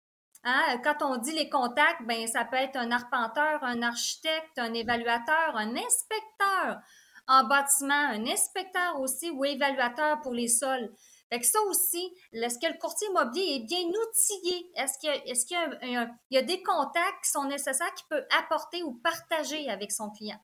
Hein, 0.50 0.80
quand 0.82 1.02
on 1.02 1.18
dit 1.18 1.34
les 1.34 1.50
contacts, 1.50 2.04
ben, 2.04 2.26
ça 2.26 2.46
peut 2.46 2.56
être 2.56 2.78
un 2.78 2.90
arpenteur, 2.92 3.62
un 3.64 3.82
architecte, 3.82 4.58
un 4.58 4.74
évaluateur, 4.74 5.58
un 5.58 5.76
inspecteur 5.76 6.80
en 7.28 7.44
bâtiment, 7.44 7.94
un 7.94 8.26
inspecteur 8.26 8.98
aussi 9.02 9.30
ou 9.30 9.44
évaluateur 9.44 10.22
pour 10.22 10.32
les 10.32 10.48
sols. 10.48 10.90
Fait 11.30 11.44
ça 11.44 11.60
aussi, 11.64 12.14
est-ce 12.32 12.60
que 12.60 12.72
le 12.72 12.80
courtier 12.80 13.10
immobilier 13.10 13.56
est 13.56 13.68
bien 13.68 13.84
outillé? 13.90 14.72
Est-ce 14.78 15.46
qu'il 15.46 15.60
y, 16.32 16.38
a, 16.38 16.42
des 16.42 16.64
contacts 16.64 17.26
qui 17.26 17.30
sont 17.30 17.44
nécessaires 17.44 17.94
qu'il 17.96 18.08
peut 18.10 18.26
apporter 18.40 18.84
ou 18.84 18.94
partager 19.04 19.70
avec 19.70 19.92
son 19.92 20.10
client? 20.12 20.40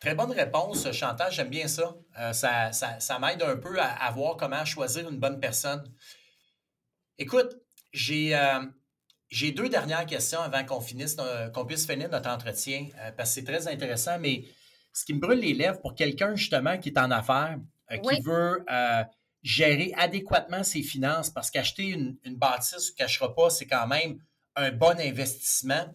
Très 0.00 0.16
bonne 0.16 0.32
réponse, 0.32 0.90
Chantal. 0.90 1.30
J'aime 1.30 1.50
bien 1.50 1.68
ça. 1.68 1.94
Euh, 2.18 2.32
ça, 2.32 3.18
m'aide 3.20 3.42
un 3.44 3.56
peu 3.56 3.78
à, 3.80 4.10
voir 4.10 4.36
comment 4.36 4.64
choisir 4.64 5.08
une 5.08 5.18
bonne 5.18 5.38
personne. 5.38 5.84
Écoute, 7.20 7.56
euh, 8.10 8.66
j'ai 9.28 9.50
deux 9.50 9.68
dernières 9.68 10.06
questions 10.06 10.40
avant 10.40 10.64
qu'on 10.64 10.80
finisse, 10.80 11.16
qu'on 11.52 11.66
puisse 11.66 11.84
finir 11.84 12.08
notre 12.08 12.30
entretien, 12.30 12.88
euh, 13.00 13.10
parce 13.10 13.30
que 13.30 13.34
c'est 13.34 13.44
très 13.44 13.66
intéressant, 13.66 14.20
mais 14.20 14.44
ce 14.92 15.04
qui 15.04 15.14
me 15.14 15.18
brûle 15.18 15.40
les 15.40 15.52
lèvres 15.52 15.80
pour 15.80 15.96
quelqu'un 15.96 16.36
justement 16.36 16.78
qui 16.78 16.90
est 16.90 16.98
en 16.98 17.10
affaires, 17.10 17.58
euh, 17.90 17.98
qui 17.98 18.20
veut 18.22 18.64
gérer 19.42 19.92
adéquatement 19.96 20.62
ses 20.62 20.82
finances, 20.82 21.30
parce 21.30 21.50
qu'acheter 21.50 21.88
une, 21.88 22.18
bâtisse, 22.36 22.92
ne 22.92 22.96
cachera 22.96 23.34
pas, 23.34 23.50
c'est 23.50 23.66
quand 23.66 23.86
même 23.86 24.18
un 24.54 24.70
bon 24.70 24.98
investissement. 25.00 25.86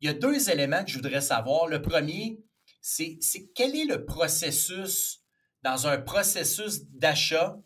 Il 0.00 0.06
y 0.06 0.10
a 0.10 0.14
deux 0.14 0.50
éléments 0.50 0.82
que 0.84 0.90
je 0.90 0.96
voudrais 0.96 1.20
savoir. 1.20 1.66
Le 1.66 1.82
premier, 1.82 2.38
c'est 2.80 3.18
quel 3.54 3.76
est 3.76 3.84
le 3.84 4.04
processus 4.04 5.22
dans 5.62 5.86
un 5.86 5.98
processus 5.98 6.86
d'achat 6.90 7.56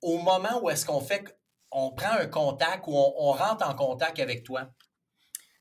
au 0.00 0.18
moment 0.18 0.60
où 0.62 0.70
est-ce 0.70 0.86
qu'on 0.86 1.00
fait 1.00 1.24
on 1.72 1.92
prend 1.92 2.12
un 2.12 2.26
contact 2.26 2.84
ou 2.86 2.94
on, 2.94 3.32
rentre 3.32 3.68
en 3.68 3.74
contact 3.74 4.18
avec 4.20 4.44
toi? 4.44 4.68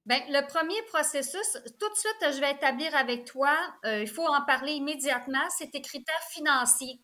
Bien, 0.05 0.19
le 0.29 0.45
premier 0.47 0.81
processus, 0.83 1.57
tout 1.79 1.89
de 1.89 1.95
suite, 1.95 2.33
je 2.35 2.39
vais 2.39 2.51
établir 2.51 2.95
avec 2.95 3.25
toi, 3.25 3.55
euh, 3.85 4.01
il 4.01 4.09
faut 4.09 4.25
en 4.25 4.43
parler 4.45 4.73
immédiatement, 4.73 5.47
c'est 5.57 5.71
tes 5.71 5.81
critères 5.81 6.27
financiers. 6.31 6.99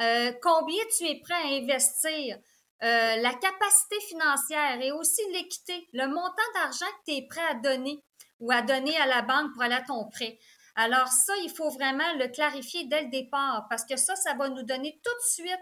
Euh, 0.00 0.32
combien 0.40 0.82
tu 0.96 1.06
es 1.06 1.20
prêt 1.20 1.34
à 1.34 1.48
investir? 1.48 2.38
Euh, 2.82 3.16
la 3.16 3.34
capacité 3.34 4.00
financière 4.08 4.80
et 4.80 4.92
aussi 4.92 5.20
l'équité, 5.32 5.88
le 5.92 6.06
montant 6.06 6.52
d'argent 6.54 6.86
que 6.86 7.12
tu 7.12 7.18
es 7.18 7.26
prêt 7.28 7.44
à 7.50 7.54
donner 7.54 8.02
ou 8.38 8.50
à 8.50 8.62
donner 8.62 8.96
à 8.96 9.06
la 9.06 9.20
banque 9.20 9.52
pour 9.52 9.62
aller 9.62 9.74
à 9.74 9.82
ton 9.82 10.08
prêt. 10.08 10.38
Alors 10.76 11.08
ça, 11.08 11.34
il 11.42 11.50
faut 11.50 11.68
vraiment 11.68 12.14
le 12.14 12.28
clarifier 12.28 12.86
dès 12.86 13.02
le 13.02 13.10
départ 13.10 13.66
parce 13.68 13.84
que 13.84 13.96
ça, 13.96 14.16
ça 14.16 14.32
va 14.34 14.48
nous 14.48 14.62
donner 14.62 14.98
tout 15.04 15.12
de 15.12 15.30
suite 15.30 15.60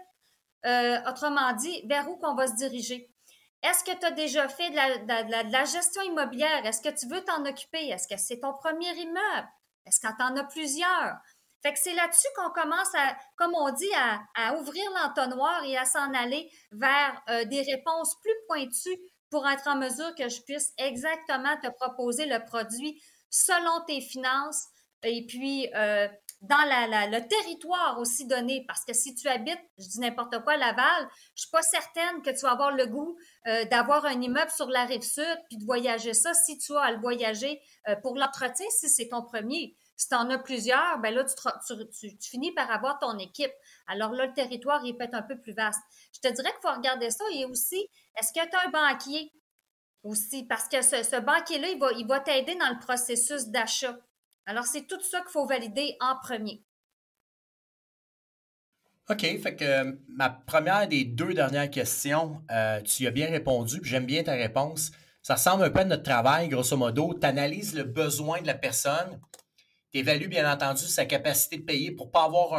euh, 0.65 0.97
autrement 1.09 1.53
dit, 1.53 1.81
vers 1.87 2.09
où 2.09 2.17
qu'on 2.17 2.35
va 2.35 2.47
se 2.47 2.55
diriger? 2.55 3.09
Est-ce 3.61 3.83
que 3.83 3.97
tu 3.97 4.05
as 4.05 4.11
déjà 4.11 4.47
fait 4.47 4.69
de 4.69 5.51
la, 5.51 5.65
gestion 5.65 6.01
immobilière? 6.03 6.65
Est-ce 6.65 6.81
que 6.81 6.97
tu 6.97 7.07
veux 7.07 7.21
t'en 7.23 7.45
occuper? 7.45 7.89
Est-ce 7.89 8.07
que 8.07 8.19
c'est 8.19 8.39
ton 8.39 8.53
premier 8.53 8.93
immeuble? 8.95 9.47
Est-ce 9.85 9.99
que 9.99 10.15
tu 10.15 10.23
en 10.23 10.35
as 10.37 10.45
plusieurs? 10.45 11.17
Fait 11.61 11.73
que 11.73 11.79
c'est 11.79 11.93
là-dessus 11.93 12.27
qu'on 12.37 12.51
commence 12.51 12.93
à, 12.95 13.17
comme 13.35 13.53
on 13.53 13.71
dit, 13.71 13.91
à, 14.35 14.55
ouvrir 14.55 14.89
l'entonnoir 14.91 15.63
et 15.65 15.77
à 15.77 15.83
s'en 15.83 16.13
aller 16.13 16.49
vers 16.71 17.21
euh, 17.29 17.43
des 17.45 17.61
réponses 17.61 18.15
plus 18.21 18.35
pointues 18.47 18.97
pour 19.29 19.47
être 19.47 19.67
en 19.67 19.75
mesure 19.75 20.15
que 20.15 20.29
je 20.29 20.41
puisse 20.43 20.73
exactement 20.77 21.57
te 21.61 21.67
proposer 21.69 22.25
le 22.25 22.43
produit 22.45 23.01
selon 23.29 23.83
tes 23.85 24.01
finances 24.01 24.63
et 25.03 25.25
puis 25.27 25.69
euh, 25.75 26.07
dans 26.41 26.63
la, 26.67 27.07
le 27.07 27.27
territoire 27.27 27.99
aussi 27.99 28.25
donné, 28.25 28.63
parce 28.65 28.85
que 28.85 28.93
si 28.93 29.13
tu 29.13 29.27
habites, 29.27 29.59
je 29.77 29.87
dis 29.87 29.99
n'importe 29.99 30.41
quoi, 30.43 30.55
Laval, 30.55 31.09
je 31.35 31.41
suis 31.41 31.51
pas 31.51 31.61
certaine 31.61 32.21
que 32.21 32.29
tu 32.29 32.41
vas 32.41 32.51
avoir 32.51 32.71
le 32.71 32.85
goût 32.85 33.17
euh, 33.47 33.65
d'avoir 33.65 34.05
un 34.05 34.21
immeuble 34.21 34.51
sur 34.51 34.67
la 34.69 34.85
rive 34.85 35.01
sud 35.01 35.37
puis 35.49 35.57
de 35.57 35.65
voyager 35.65 36.13
ça 36.13 36.33
si 36.33 36.57
tu 36.57 36.75
as 36.77 36.81
à 36.81 36.91
le 36.91 36.99
voyager 36.99 37.61
euh, 37.89 37.95
pour 37.97 38.15
l'entretien, 38.15 38.65
si 38.69 38.87
c'est 38.87 39.09
ton 39.09 39.21
premier. 39.21 39.75
Si 39.97 40.07
tu 40.07 40.15
en 40.15 40.29
as 40.29 40.37
plusieurs, 40.37 40.99
ben 40.99 41.13
là, 41.13 41.25
tu, 41.25 42.17
finis 42.21 42.53
par 42.53 42.71
avoir 42.71 42.99
ton 42.99 43.17
équipe. 43.17 43.51
Alors 43.87 44.13
là, 44.13 44.27
le 44.27 44.33
territoire, 44.33 44.85
il 44.85 44.95
peut 44.95 45.03
être 45.03 45.15
un 45.15 45.23
peu 45.23 45.37
plus 45.37 45.51
vaste. 45.51 45.81
Je 46.13 46.21
te 46.21 46.33
dirais 46.33 46.51
qu'il 46.51 46.69
faut 46.69 46.73
regarder 46.73 47.09
ça. 47.09 47.25
Et 47.33 47.43
aussi, 47.43 47.85
est-ce 48.17 48.31
que 48.31 48.49
tu 48.49 48.55
as 48.55 48.65
un 48.65 48.69
banquier 48.69 49.33
aussi? 50.03 50.45
Parce 50.45 50.69
que 50.69 50.81
ce, 50.81 51.19
banquier-là, 51.19 51.67
il 51.67 51.79
va, 51.79 51.91
il 51.97 52.07
va 52.07 52.21
t'aider 52.21 52.55
dans 52.55 52.69
le 52.69 52.79
processus 52.79 53.47
d'achat. 53.47 53.97
Alors, 54.49 54.65
c'est 54.65 54.87
tout 54.87 54.99
ça 54.99 55.21
qu'il 55.21 55.29
faut 55.29 55.45
valider 55.45 55.95
en 55.99 56.15
premier. 56.15 56.63
OK, 59.07 59.21
fait 59.21 59.55
que 59.55 59.63
euh, 59.63 59.91
ma 60.07 60.31
première 60.31 60.87
des 60.87 61.05
deux 61.05 61.35
dernières 61.35 61.69
questions, 61.69 62.41
euh, 62.49 62.81
tu 62.81 63.05
as 63.05 63.11
bien 63.11 63.29
répondu, 63.29 63.79
j'aime 63.83 64.07
bien 64.07 64.23
ta 64.23 64.31
réponse. 64.31 64.89
Ça 65.21 65.35
ressemble 65.35 65.65
un 65.65 65.69
peu 65.69 65.81
à 65.81 65.85
notre 65.85 66.01
travail, 66.01 66.49
grosso 66.49 66.75
modo. 66.75 67.13
Tu 67.13 67.27
analyses 67.27 67.75
le 67.75 67.83
besoin 67.83 68.41
de 68.41 68.47
la 68.47 68.55
personne, 68.55 69.21
tu 69.93 69.99
évalues 69.99 70.29
bien 70.29 70.51
entendu 70.51 70.85
sa 70.85 71.05
capacité 71.05 71.57
de 71.57 71.63
payer 71.63 71.91
pour 71.91 72.07
ne 72.07 72.11
pas 72.11 72.23
avoir 72.23 72.55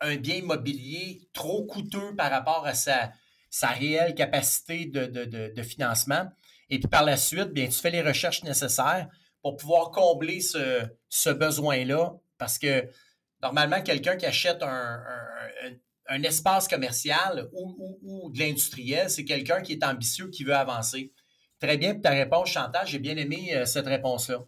un, 0.00 0.16
bien 0.16 0.34
immobilier 0.34 1.28
trop 1.32 1.64
coûteux 1.64 2.16
par 2.16 2.32
rapport 2.32 2.66
à 2.66 2.74
sa, 2.74 3.12
sa 3.50 3.68
réelle 3.68 4.16
capacité 4.16 4.86
de, 4.86 5.62
financement. 5.62 6.28
Et 6.70 6.80
puis 6.80 6.88
par 6.88 7.04
la 7.04 7.16
suite, 7.16 7.52
bien, 7.52 7.68
tu 7.68 7.78
fais 7.78 7.92
les 7.92 8.02
recherches 8.02 8.42
nécessaires 8.42 9.08
pour 9.42 9.56
pouvoir 9.56 9.90
combler 9.90 10.40
ce, 10.40 10.82
ce 11.08 11.30
besoin-là 11.30 12.14
parce 12.40 12.58
que 12.58 12.88
normalement, 13.42 13.82
quelqu'un 13.82 14.16
qui 14.16 14.26
achète 14.26 14.62
un, 14.62 16.22
espace 16.24 16.66
commercial 16.66 17.48
ou, 17.52 18.32
de 18.34 18.38
l'industriel, 18.40 19.08
c'est 19.08 19.24
quelqu'un 19.24 19.60
qui 19.60 19.74
est 19.74 19.84
ambitieux, 19.84 20.28
qui 20.28 20.42
veut 20.42 20.56
avancer. 20.56 21.12
Très 21.60 21.76
bien 21.76 21.92
pour 21.92 22.02
ta 22.02 22.10
réponse, 22.10 22.48
Chantal. 22.48 22.84
J'ai 22.86 22.98
bien 22.98 23.16
aimé 23.16 23.54
euh, 23.54 23.64
cette 23.64 23.86
réponse-là. 23.86 24.40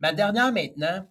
Ma 0.00 0.12
dernière 0.12 0.50
maintenant, 0.50 1.06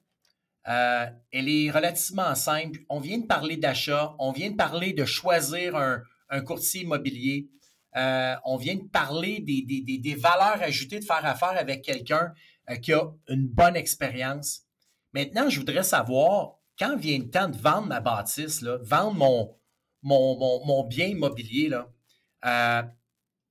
euh, 0.67 1.05
elle 1.31 1.47
est 1.47 1.71
relativement 1.71 2.36
simple. 2.36 2.79
On 2.89 3.00
vient 3.00 3.19
de 3.19 3.27
parler 3.27 3.55
d'achat, 3.55 4.13
on 4.19 4.31
vient 4.33 4.51
de 4.51 4.57
parler 4.57 4.91
de 4.91 5.05
choisir 5.05 5.75
un, 5.75 6.41
courtier 6.41 6.81
immobilier, 6.81 7.47
euh, 7.95 8.36
on 8.43 8.57
vient 8.57 8.75
de 8.75 8.89
parler 8.89 9.39
des, 9.39 10.15
valeurs 10.15 10.62
ajoutées 10.62 11.00
de 11.00 11.05
faire 11.05 11.25
affaire 11.25 11.55
avec 11.57 11.83
quelqu'un 11.83 12.33
qui 12.75 12.93
a 12.93 13.12
une 13.29 13.47
bonne 13.47 13.75
expérience. 13.75 14.63
Maintenant, 15.13 15.50
je 15.50 15.59
voudrais 15.59 15.83
savoir, 15.83 16.55
quand 16.77 16.97
vient 16.97 17.17
le 17.17 17.29
temps 17.29 17.47
de 17.47 17.57
vendre 17.57 17.88
ma 17.88 18.01
bâtisse, 18.01 18.62
là, 18.62 18.77
vendre 18.81 19.13
mon, 19.13 19.57
mon, 20.03 20.83
bien 20.83 21.07
immobilier, 21.07 21.71
euh, 22.45 22.83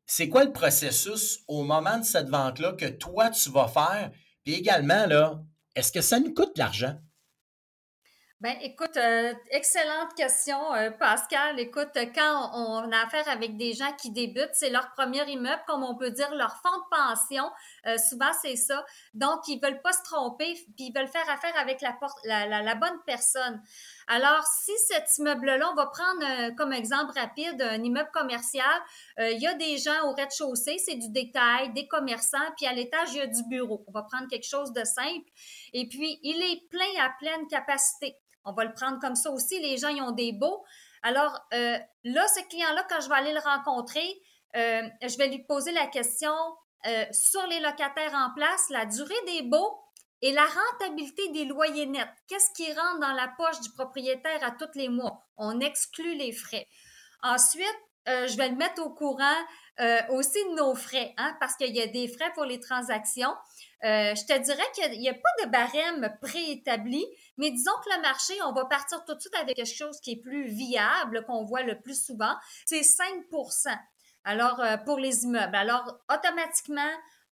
c'est 0.07 0.29
quoi 0.29 0.45
le 0.45 0.53
processus 0.53 1.41
au 1.49 1.65
moment 1.65 1.99
de 1.99 2.05
cette 2.05 2.29
vente-là 2.29 2.75
que 2.75 2.87
toi, 2.87 3.31
tu 3.31 3.51
vas 3.51 3.69
faire? 3.69 4.13
Puis 4.45 4.55
également, 4.55 5.07
là, 5.07 5.43
est-ce 5.75 5.91
que 5.91 6.01
ça 6.01 6.21
nous 6.21 6.33
coûte 6.33 6.55
de 6.55 6.61
l'argent? 6.61 6.97
Ben, 8.43 8.55
écoute, 8.61 8.99
euh, 8.99 9.33
excellente 9.51 10.15
question, 10.15 10.75
euh, 10.75 10.91
Pascal. 10.91 11.59
Écoute, 11.59 11.97
quand 12.15 12.51
on, 12.53 12.93
a 12.93 13.07
affaire 13.07 13.27
avec 13.29 13.57
des 13.57 13.73
gens 13.73 13.91
qui 13.95 14.11
débutent, 14.11 14.51
c'est 14.53 14.69
leur 14.69 14.93
premier 14.93 15.27
immeuble, 15.27 15.63
comme 15.67 15.83
on 15.83 15.97
peut 15.97 16.11
dire, 16.11 16.35
leur 16.35 16.55
fonds 16.57 16.77
de 16.77 16.97
pension. 17.09 17.51
Euh, 17.87 17.97
souvent, 17.97 18.31
c'est 18.43 18.57
ça. 18.57 18.85
Donc, 19.15 19.49
ils 19.49 19.59
veulent 19.59 19.81
pas 19.81 19.95
se 19.95 20.03
tromper, 20.03 20.53
puis 20.53 20.89
ils 20.89 20.93
veulent 20.95 21.09
faire 21.09 21.27
affaire 21.31 21.57
avec 21.57 21.81
la, 21.81 22.75
bonne 22.75 23.01
personne. 23.07 23.63
Alors, 24.07 24.45
si 24.45 24.73
cet 24.87 25.17
immeuble-là, 25.17 25.71
on 25.73 25.75
va 25.75 25.87
prendre 25.87 26.55
comme 26.57 26.75
exemple 26.75 27.19
rapide 27.19 27.63
un 27.63 27.83
immeuble 27.83 28.11
commercial, 28.13 28.83
il 29.19 29.41
y 29.41 29.47
a 29.47 29.55
des 29.55 29.79
gens 29.79 30.11
au 30.11 30.13
rez-de-chaussée, 30.13 30.77
c'est 30.77 30.97
du 30.97 31.09
détail, 31.09 31.73
des 31.73 31.89
commerçants, 31.89 32.37
puis 32.59 32.67
à 32.67 32.75
l'étage, 32.75 33.15
il 33.15 33.17
y 33.17 33.21
a 33.23 33.27
du 33.27 33.43
bureau. 33.49 33.83
On 33.89 33.93
va 33.93 34.03
prendre 34.03 34.29
quelque 34.29 34.47
chose 34.47 34.73
de 34.75 34.85
simple. 34.85 35.31
Et 35.73 35.89
puis, 35.89 36.21
il 36.23 36.43
est 36.43 36.69
plein 36.69 37.03
à 37.03 37.11
pleine 37.19 37.47
capacité. 37.49 38.15
On 38.47 38.53
va 38.53 38.65
le 38.65 38.73
prendre 38.73 38.99
comme 39.01 39.17
ça 39.17 39.31
aussi. 39.31 39.61
Les 39.61 39.77
gens, 39.77 39.89
ils 39.89 40.01
ont 40.01 40.13
des 40.13 40.33
beaux. 40.33 40.65
Alors, 41.03 41.39
euh, 41.53 41.79
là, 42.05 42.27
ce 42.29 42.49
client-là, 42.49 42.87
quand 42.89 43.01
je 43.01 43.09
vais 43.09 43.17
aller 43.17 43.33
le 43.33 43.41
rencontrer, 43.41 44.23
euh, 44.57 44.83
je 45.03 45.19
vais 45.19 45.29
lui 45.29 45.45
poser 45.45 45.73
la 45.73 45.87
question 45.87 46.33
euh, 46.87 47.05
sur 47.11 47.47
les 47.49 47.61
locataires 47.61 48.15
en 48.15 48.33
place, 48.35 48.71
la 48.71 48.87
durée 48.87 49.15
des 49.27 49.43
baux 49.43 49.79
et 50.23 50.33
la 50.33 50.45
rentabilité 50.45 51.29
des 51.33 51.45
loyers 51.45 51.87
nets. 51.87 52.09
Qu'est-ce 52.29 52.53
qui 52.55 52.73
rentre 52.73 53.01
dans 53.01 53.13
la 53.13 53.29
poche 53.37 53.61
du 53.61 53.71
propriétaire 53.73 54.43
à 54.43 54.53
tous 54.53 54.77
les 54.79 54.89
mois? 54.89 55.27
On 55.37 55.61
exclut 55.61 56.15
les 56.15 56.33
frais. 56.33 56.67
Ensuite, 57.23 57.81
je 58.07 58.37
vais 58.37 58.49
le 58.49 58.57
mettre 58.57 58.83
au 58.83 58.91
courant 58.91 59.37
aussi 60.11 60.39
de 60.51 60.57
nos 60.57 60.75
frais, 60.75 61.13
hein, 61.19 61.37
parce 61.39 61.55
qu'il 61.57 61.75
y 61.75 61.83
a 61.83 61.87
des 61.87 62.09
frais 62.09 62.33
pour 62.35 62.45
les 62.45 62.61
transactions. 62.61 63.35
Euh, 63.85 64.15
je 64.15 64.25
te 64.25 64.39
dirais 64.39 64.65
qu'il 64.75 64.99
n'y 64.99 65.09
a, 65.09 65.15
pas 65.15 65.45
de 65.45 65.51
barème 65.51 66.17
préétabli, 66.23 67.05
mais 67.37 67.51
disons 67.51 67.73
que 67.85 67.95
le 67.95 68.03
marché, 68.03 68.35
on 68.45 68.53
va 68.53 68.65
partir 68.65 69.05
tout 69.05 69.15
de 69.15 69.21
suite 69.21 69.37
avec 69.37 69.55
quelque 69.55 69.75
chose 69.75 70.01
qui 70.01 70.13
est 70.13 70.21
plus 70.21 70.49
viable, 70.49 71.25
qu'on 71.27 71.45
voit 71.45 71.63
le 71.63 71.79
plus 71.79 72.03
souvent, 72.03 72.35
c'est 72.65 72.83
5 72.83 73.25
Alors, 74.25 74.61
euh, 74.61 74.77
pour 74.79 74.99
les 74.99 75.25
immeubles. 75.25 75.55
Alors, 75.55 75.99
automatiquement, 76.11 76.91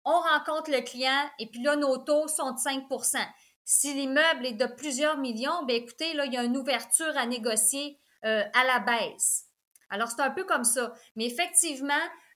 on 0.05 0.19
rencontre 0.19 0.71
le 0.71 0.81
client 0.81 1.29
et 1.39 1.47
puis 1.47 1.61
là, 1.63 1.75
nos 1.75 1.97
taux 1.97 2.27
sont 2.27 2.51
de 2.51 2.59
5% 2.59 3.17
Si 3.65 3.93
l'immeuble 3.93 4.45
est 4.45 4.53
de 4.53 4.67
plusieurs 4.67 5.17
millions, 5.17 5.63
bien 5.65 5.77
écoutez, 5.77 6.13
là, 6.13 6.25
il 6.25 6.33
y 6.33 6.37
a 6.37 6.43
une 6.43 6.55
ouverture 6.55 7.17
à 7.17 7.25
négocier 7.25 7.99
euh, 8.25 8.43
à 8.53 8.63
la 8.63 8.79
baisse. 8.79 9.46
Alors, 9.89 10.09
c'est 10.09 10.21
un 10.21 10.31
peu 10.31 10.43
comme 10.43 10.63
ça. 10.63 10.93
Mais 11.15 11.25
effectivement, 11.25 11.93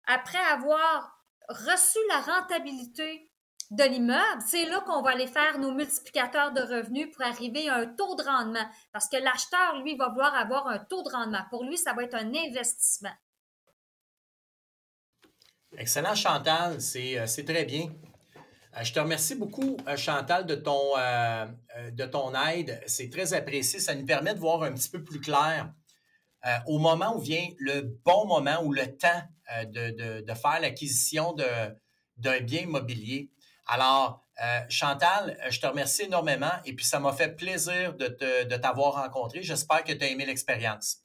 après 0.08 0.40
avoir 0.52 1.18
reçu 1.50 2.00
la 2.10 2.20
rentabilité 2.22 3.30
de 3.72 3.84
l'immeuble, 3.84 4.42
c'est 4.46 4.66
là 4.66 4.82
qu'on 4.82 5.02
va 5.02 5.12
aller 5.12 5.28
faire 5.28 5.58
nos 5.58 5.72
multiplicateurs 5.72 6.52
de 6.52 6.62
revenus 6.62 7.10
pour 7.12 7.26
arriver 7.26 7.70
à 7.70 7.76
un 7.76 7.86
taux 7.86 8.16
de 8.16 8.24
rendement. 8.24 8.70
Parce 8.92 9.08
que 9.08 9.18
l'acheteur, 9.18 9.82
lui, 9.82 9.96
va 9.96 10.10
vouloir 10.10 10.36
avoir 10.36 10.68
un 10.68 10.80
taux 10.80 11.04
de 11.04 11.10
rendement. 11.10 11.44
Pour 11.50 11.64
lui, 11.64 11.78
ça 11.78 11.94
va 11.94 12.04
être 12.04 12.16
un 12.16 12.34
investissement. 12.34 13.14
Excellent, 15.78 16.16
Chantal. 16.16 16.82
C'est 16.82 17.18
euh, 17.18 17.44
très 17.46 17.64
bien. 17.64 17.88
Euh, 18.78 18.84
je 18.84 18.94
te 18.94 19.00
remercie 19.00 19.36
beaucoup, 19.36 19.78
euh, 19.88 19.96
Chantal, 19.96 20.46
de 20.46 20.56
ton, 20.56 20.96
de 21.92 22.06
ton 22.06 22.34
aide. 22.36 22.82
C'est 22.88 23.10
très 23.10 23.34
apprécié. 23.34 23.80
Ça 23.80 23.96
nous 23.96 24.06
permet 24.06 24.34
de 24.34 24.40
voir 24.40 24.64
un 24.64 24.74
petit 24.74 24.90
peu 24.90 25.02
plus 25.02 25.22
clair 25.22 25.72
au 26.68 26.80
moment 26.80 27.16
où 27.16 27.20
vient 27.20 27.48
le 27.60 27.82
bon 28.04 28.26
moment 28.26 28.64
ou 28.64 28.74
le 28.74 28.98
temps 28.98 29.22
de, 29.66 30.22
de 30.22 30.34
faire 30.34 30.60
l'acquisition 30.60 31.34
d'un 32.18 32.40
bien 32.42 32.62
immobilier. 32.62 33.30
Alors, 33.68 34.26
euh, 34.42 34.62
Chantal, 34.70 35.38
je 35.50 35.60
te 35.60 35.68
remercie 35.68 36.04
énormément 36.04 36.52
et 36.66 36.74
puis 36.74 36.86
ça 36.86 37.00
m'a 37.00 37.14
fait 37.14 37.36
plaisir 37.36 37.94
de, 37.94 38.08
t'avoir 38.58 38.96
rencontré. 38.96 39.44
J'espère 39.44 39.84
que 39.84 39.94
tu 39.94 40.04
as 40.04 40.08
aimé 40.08 40.26
l'expérience. 40.26 40.98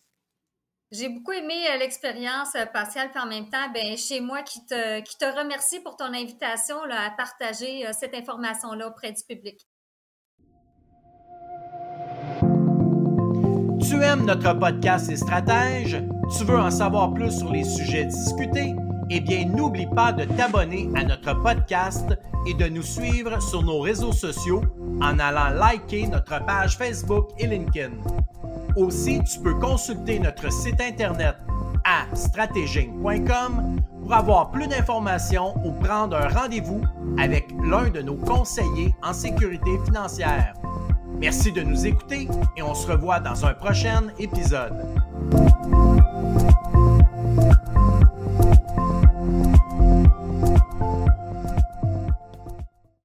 J'ai 0.92 1.08
beaucoup 1.08 1.32
aimé 1.32 1.66
euh, 1.68 1.76
l'expérience, 1.76 2.54
euh, 2.54 2.64
Pascal, 2.64 3.10
puis 3.10 3.20
en 3.20 3.26
même 3.26 3.50
temps, 3.50 3.68
ben, 3.74 3.96
chez 3.96 4.20
moi 4.20 4.42
qui 4.42 4.64
te, 4.64 5.00
qui 5.00 5.18
te 5.18 5.24
remercie 5.24 5.80
pour 5.80 5.96
ton 5.96 6.14
invitation 6.14 6.80
à 6.90 7.10
partager 7.10 7.84
cette 7.92 8.14
information-là 8.14 8.88
auprès 8.88 9.12
du 9.12 9.22
public. 9.24 9.66
Tu 13.88 14.02
aimes 14.02 14.24
notre 14.24 14.52
podcast 14.58 15.08
et 15.10 15.16
stratèges? 15.16 16.02
Tu 16.36 16.44
veux 16.44 16.58
en 16.58 16.72
savoir 16.72 17.14
plus 17.14 17.30
sur 17.30 17.52
les 17.52 17.62
sujets 17.62 18.06
discutés? 18.06 18.74
Eh 19.10 19.20
bien, 19.20 19.46
n'oublie 19.46 19.86
pas 19.94 20.12
de 20.12 20.24
t'abonner 20.24 20.88
à 20.96 21.04
notre 21.04 21.40
podcast 21.40 22.18
et 22.48 22.54
de 22.54 22.66
nous 22.66 22.82
suivre 22.82 23.40
sur 23.40 23.62
nos 23.62 23.78
réseaux 23.80 24.12
sociaux 24.12 24.62
en 25.00 25.20
allant 25.20 25.50
liker 25.50 26.08
notre 26.08 26.44
page 26.44 26.76
Facebook 26.76 27.28
et 27.38 27.46
LinkedIn. 27.46 27.92
Aussi, 28.74 29.22
tu 29.22 29.38
peux 29.38 29.54
consulter 29.54 30.18
notre 30.18 30.50
site 30.52 30.80
internet 30.80 31.36
à 31.84 32.12
stratéging.com 32.12 33.80
pour 34.02 34.12
avoir 34.12 34.50
plus 34.50 34.66
d'informations 34.66 35.54
ou 35.64 35.70
prendre 35.70 36.16
un 36.16 36.28
rendez-vous 36.28 36.80
avec 37.18 37.54
l'un 37.62 37.88
de 37.90 38.02
nos 38.02 38.16
conseillers 38.16 38.92
en 39.04 39.12
sécurité 39.12 39.78
financière. 39.84 40.54
Merci 41.18 41.52
de 41.52 41.62
nous 41.62 41.86
écouter 41.86 42.28
et 42.56 42.62
on 42.62 42.74
se 42.74 42.86
revoit 42.86 43.20
dans 43.20 43.46
un 43.46 43.54
prochain 43.54 44.04
épisode. 44.18 44.74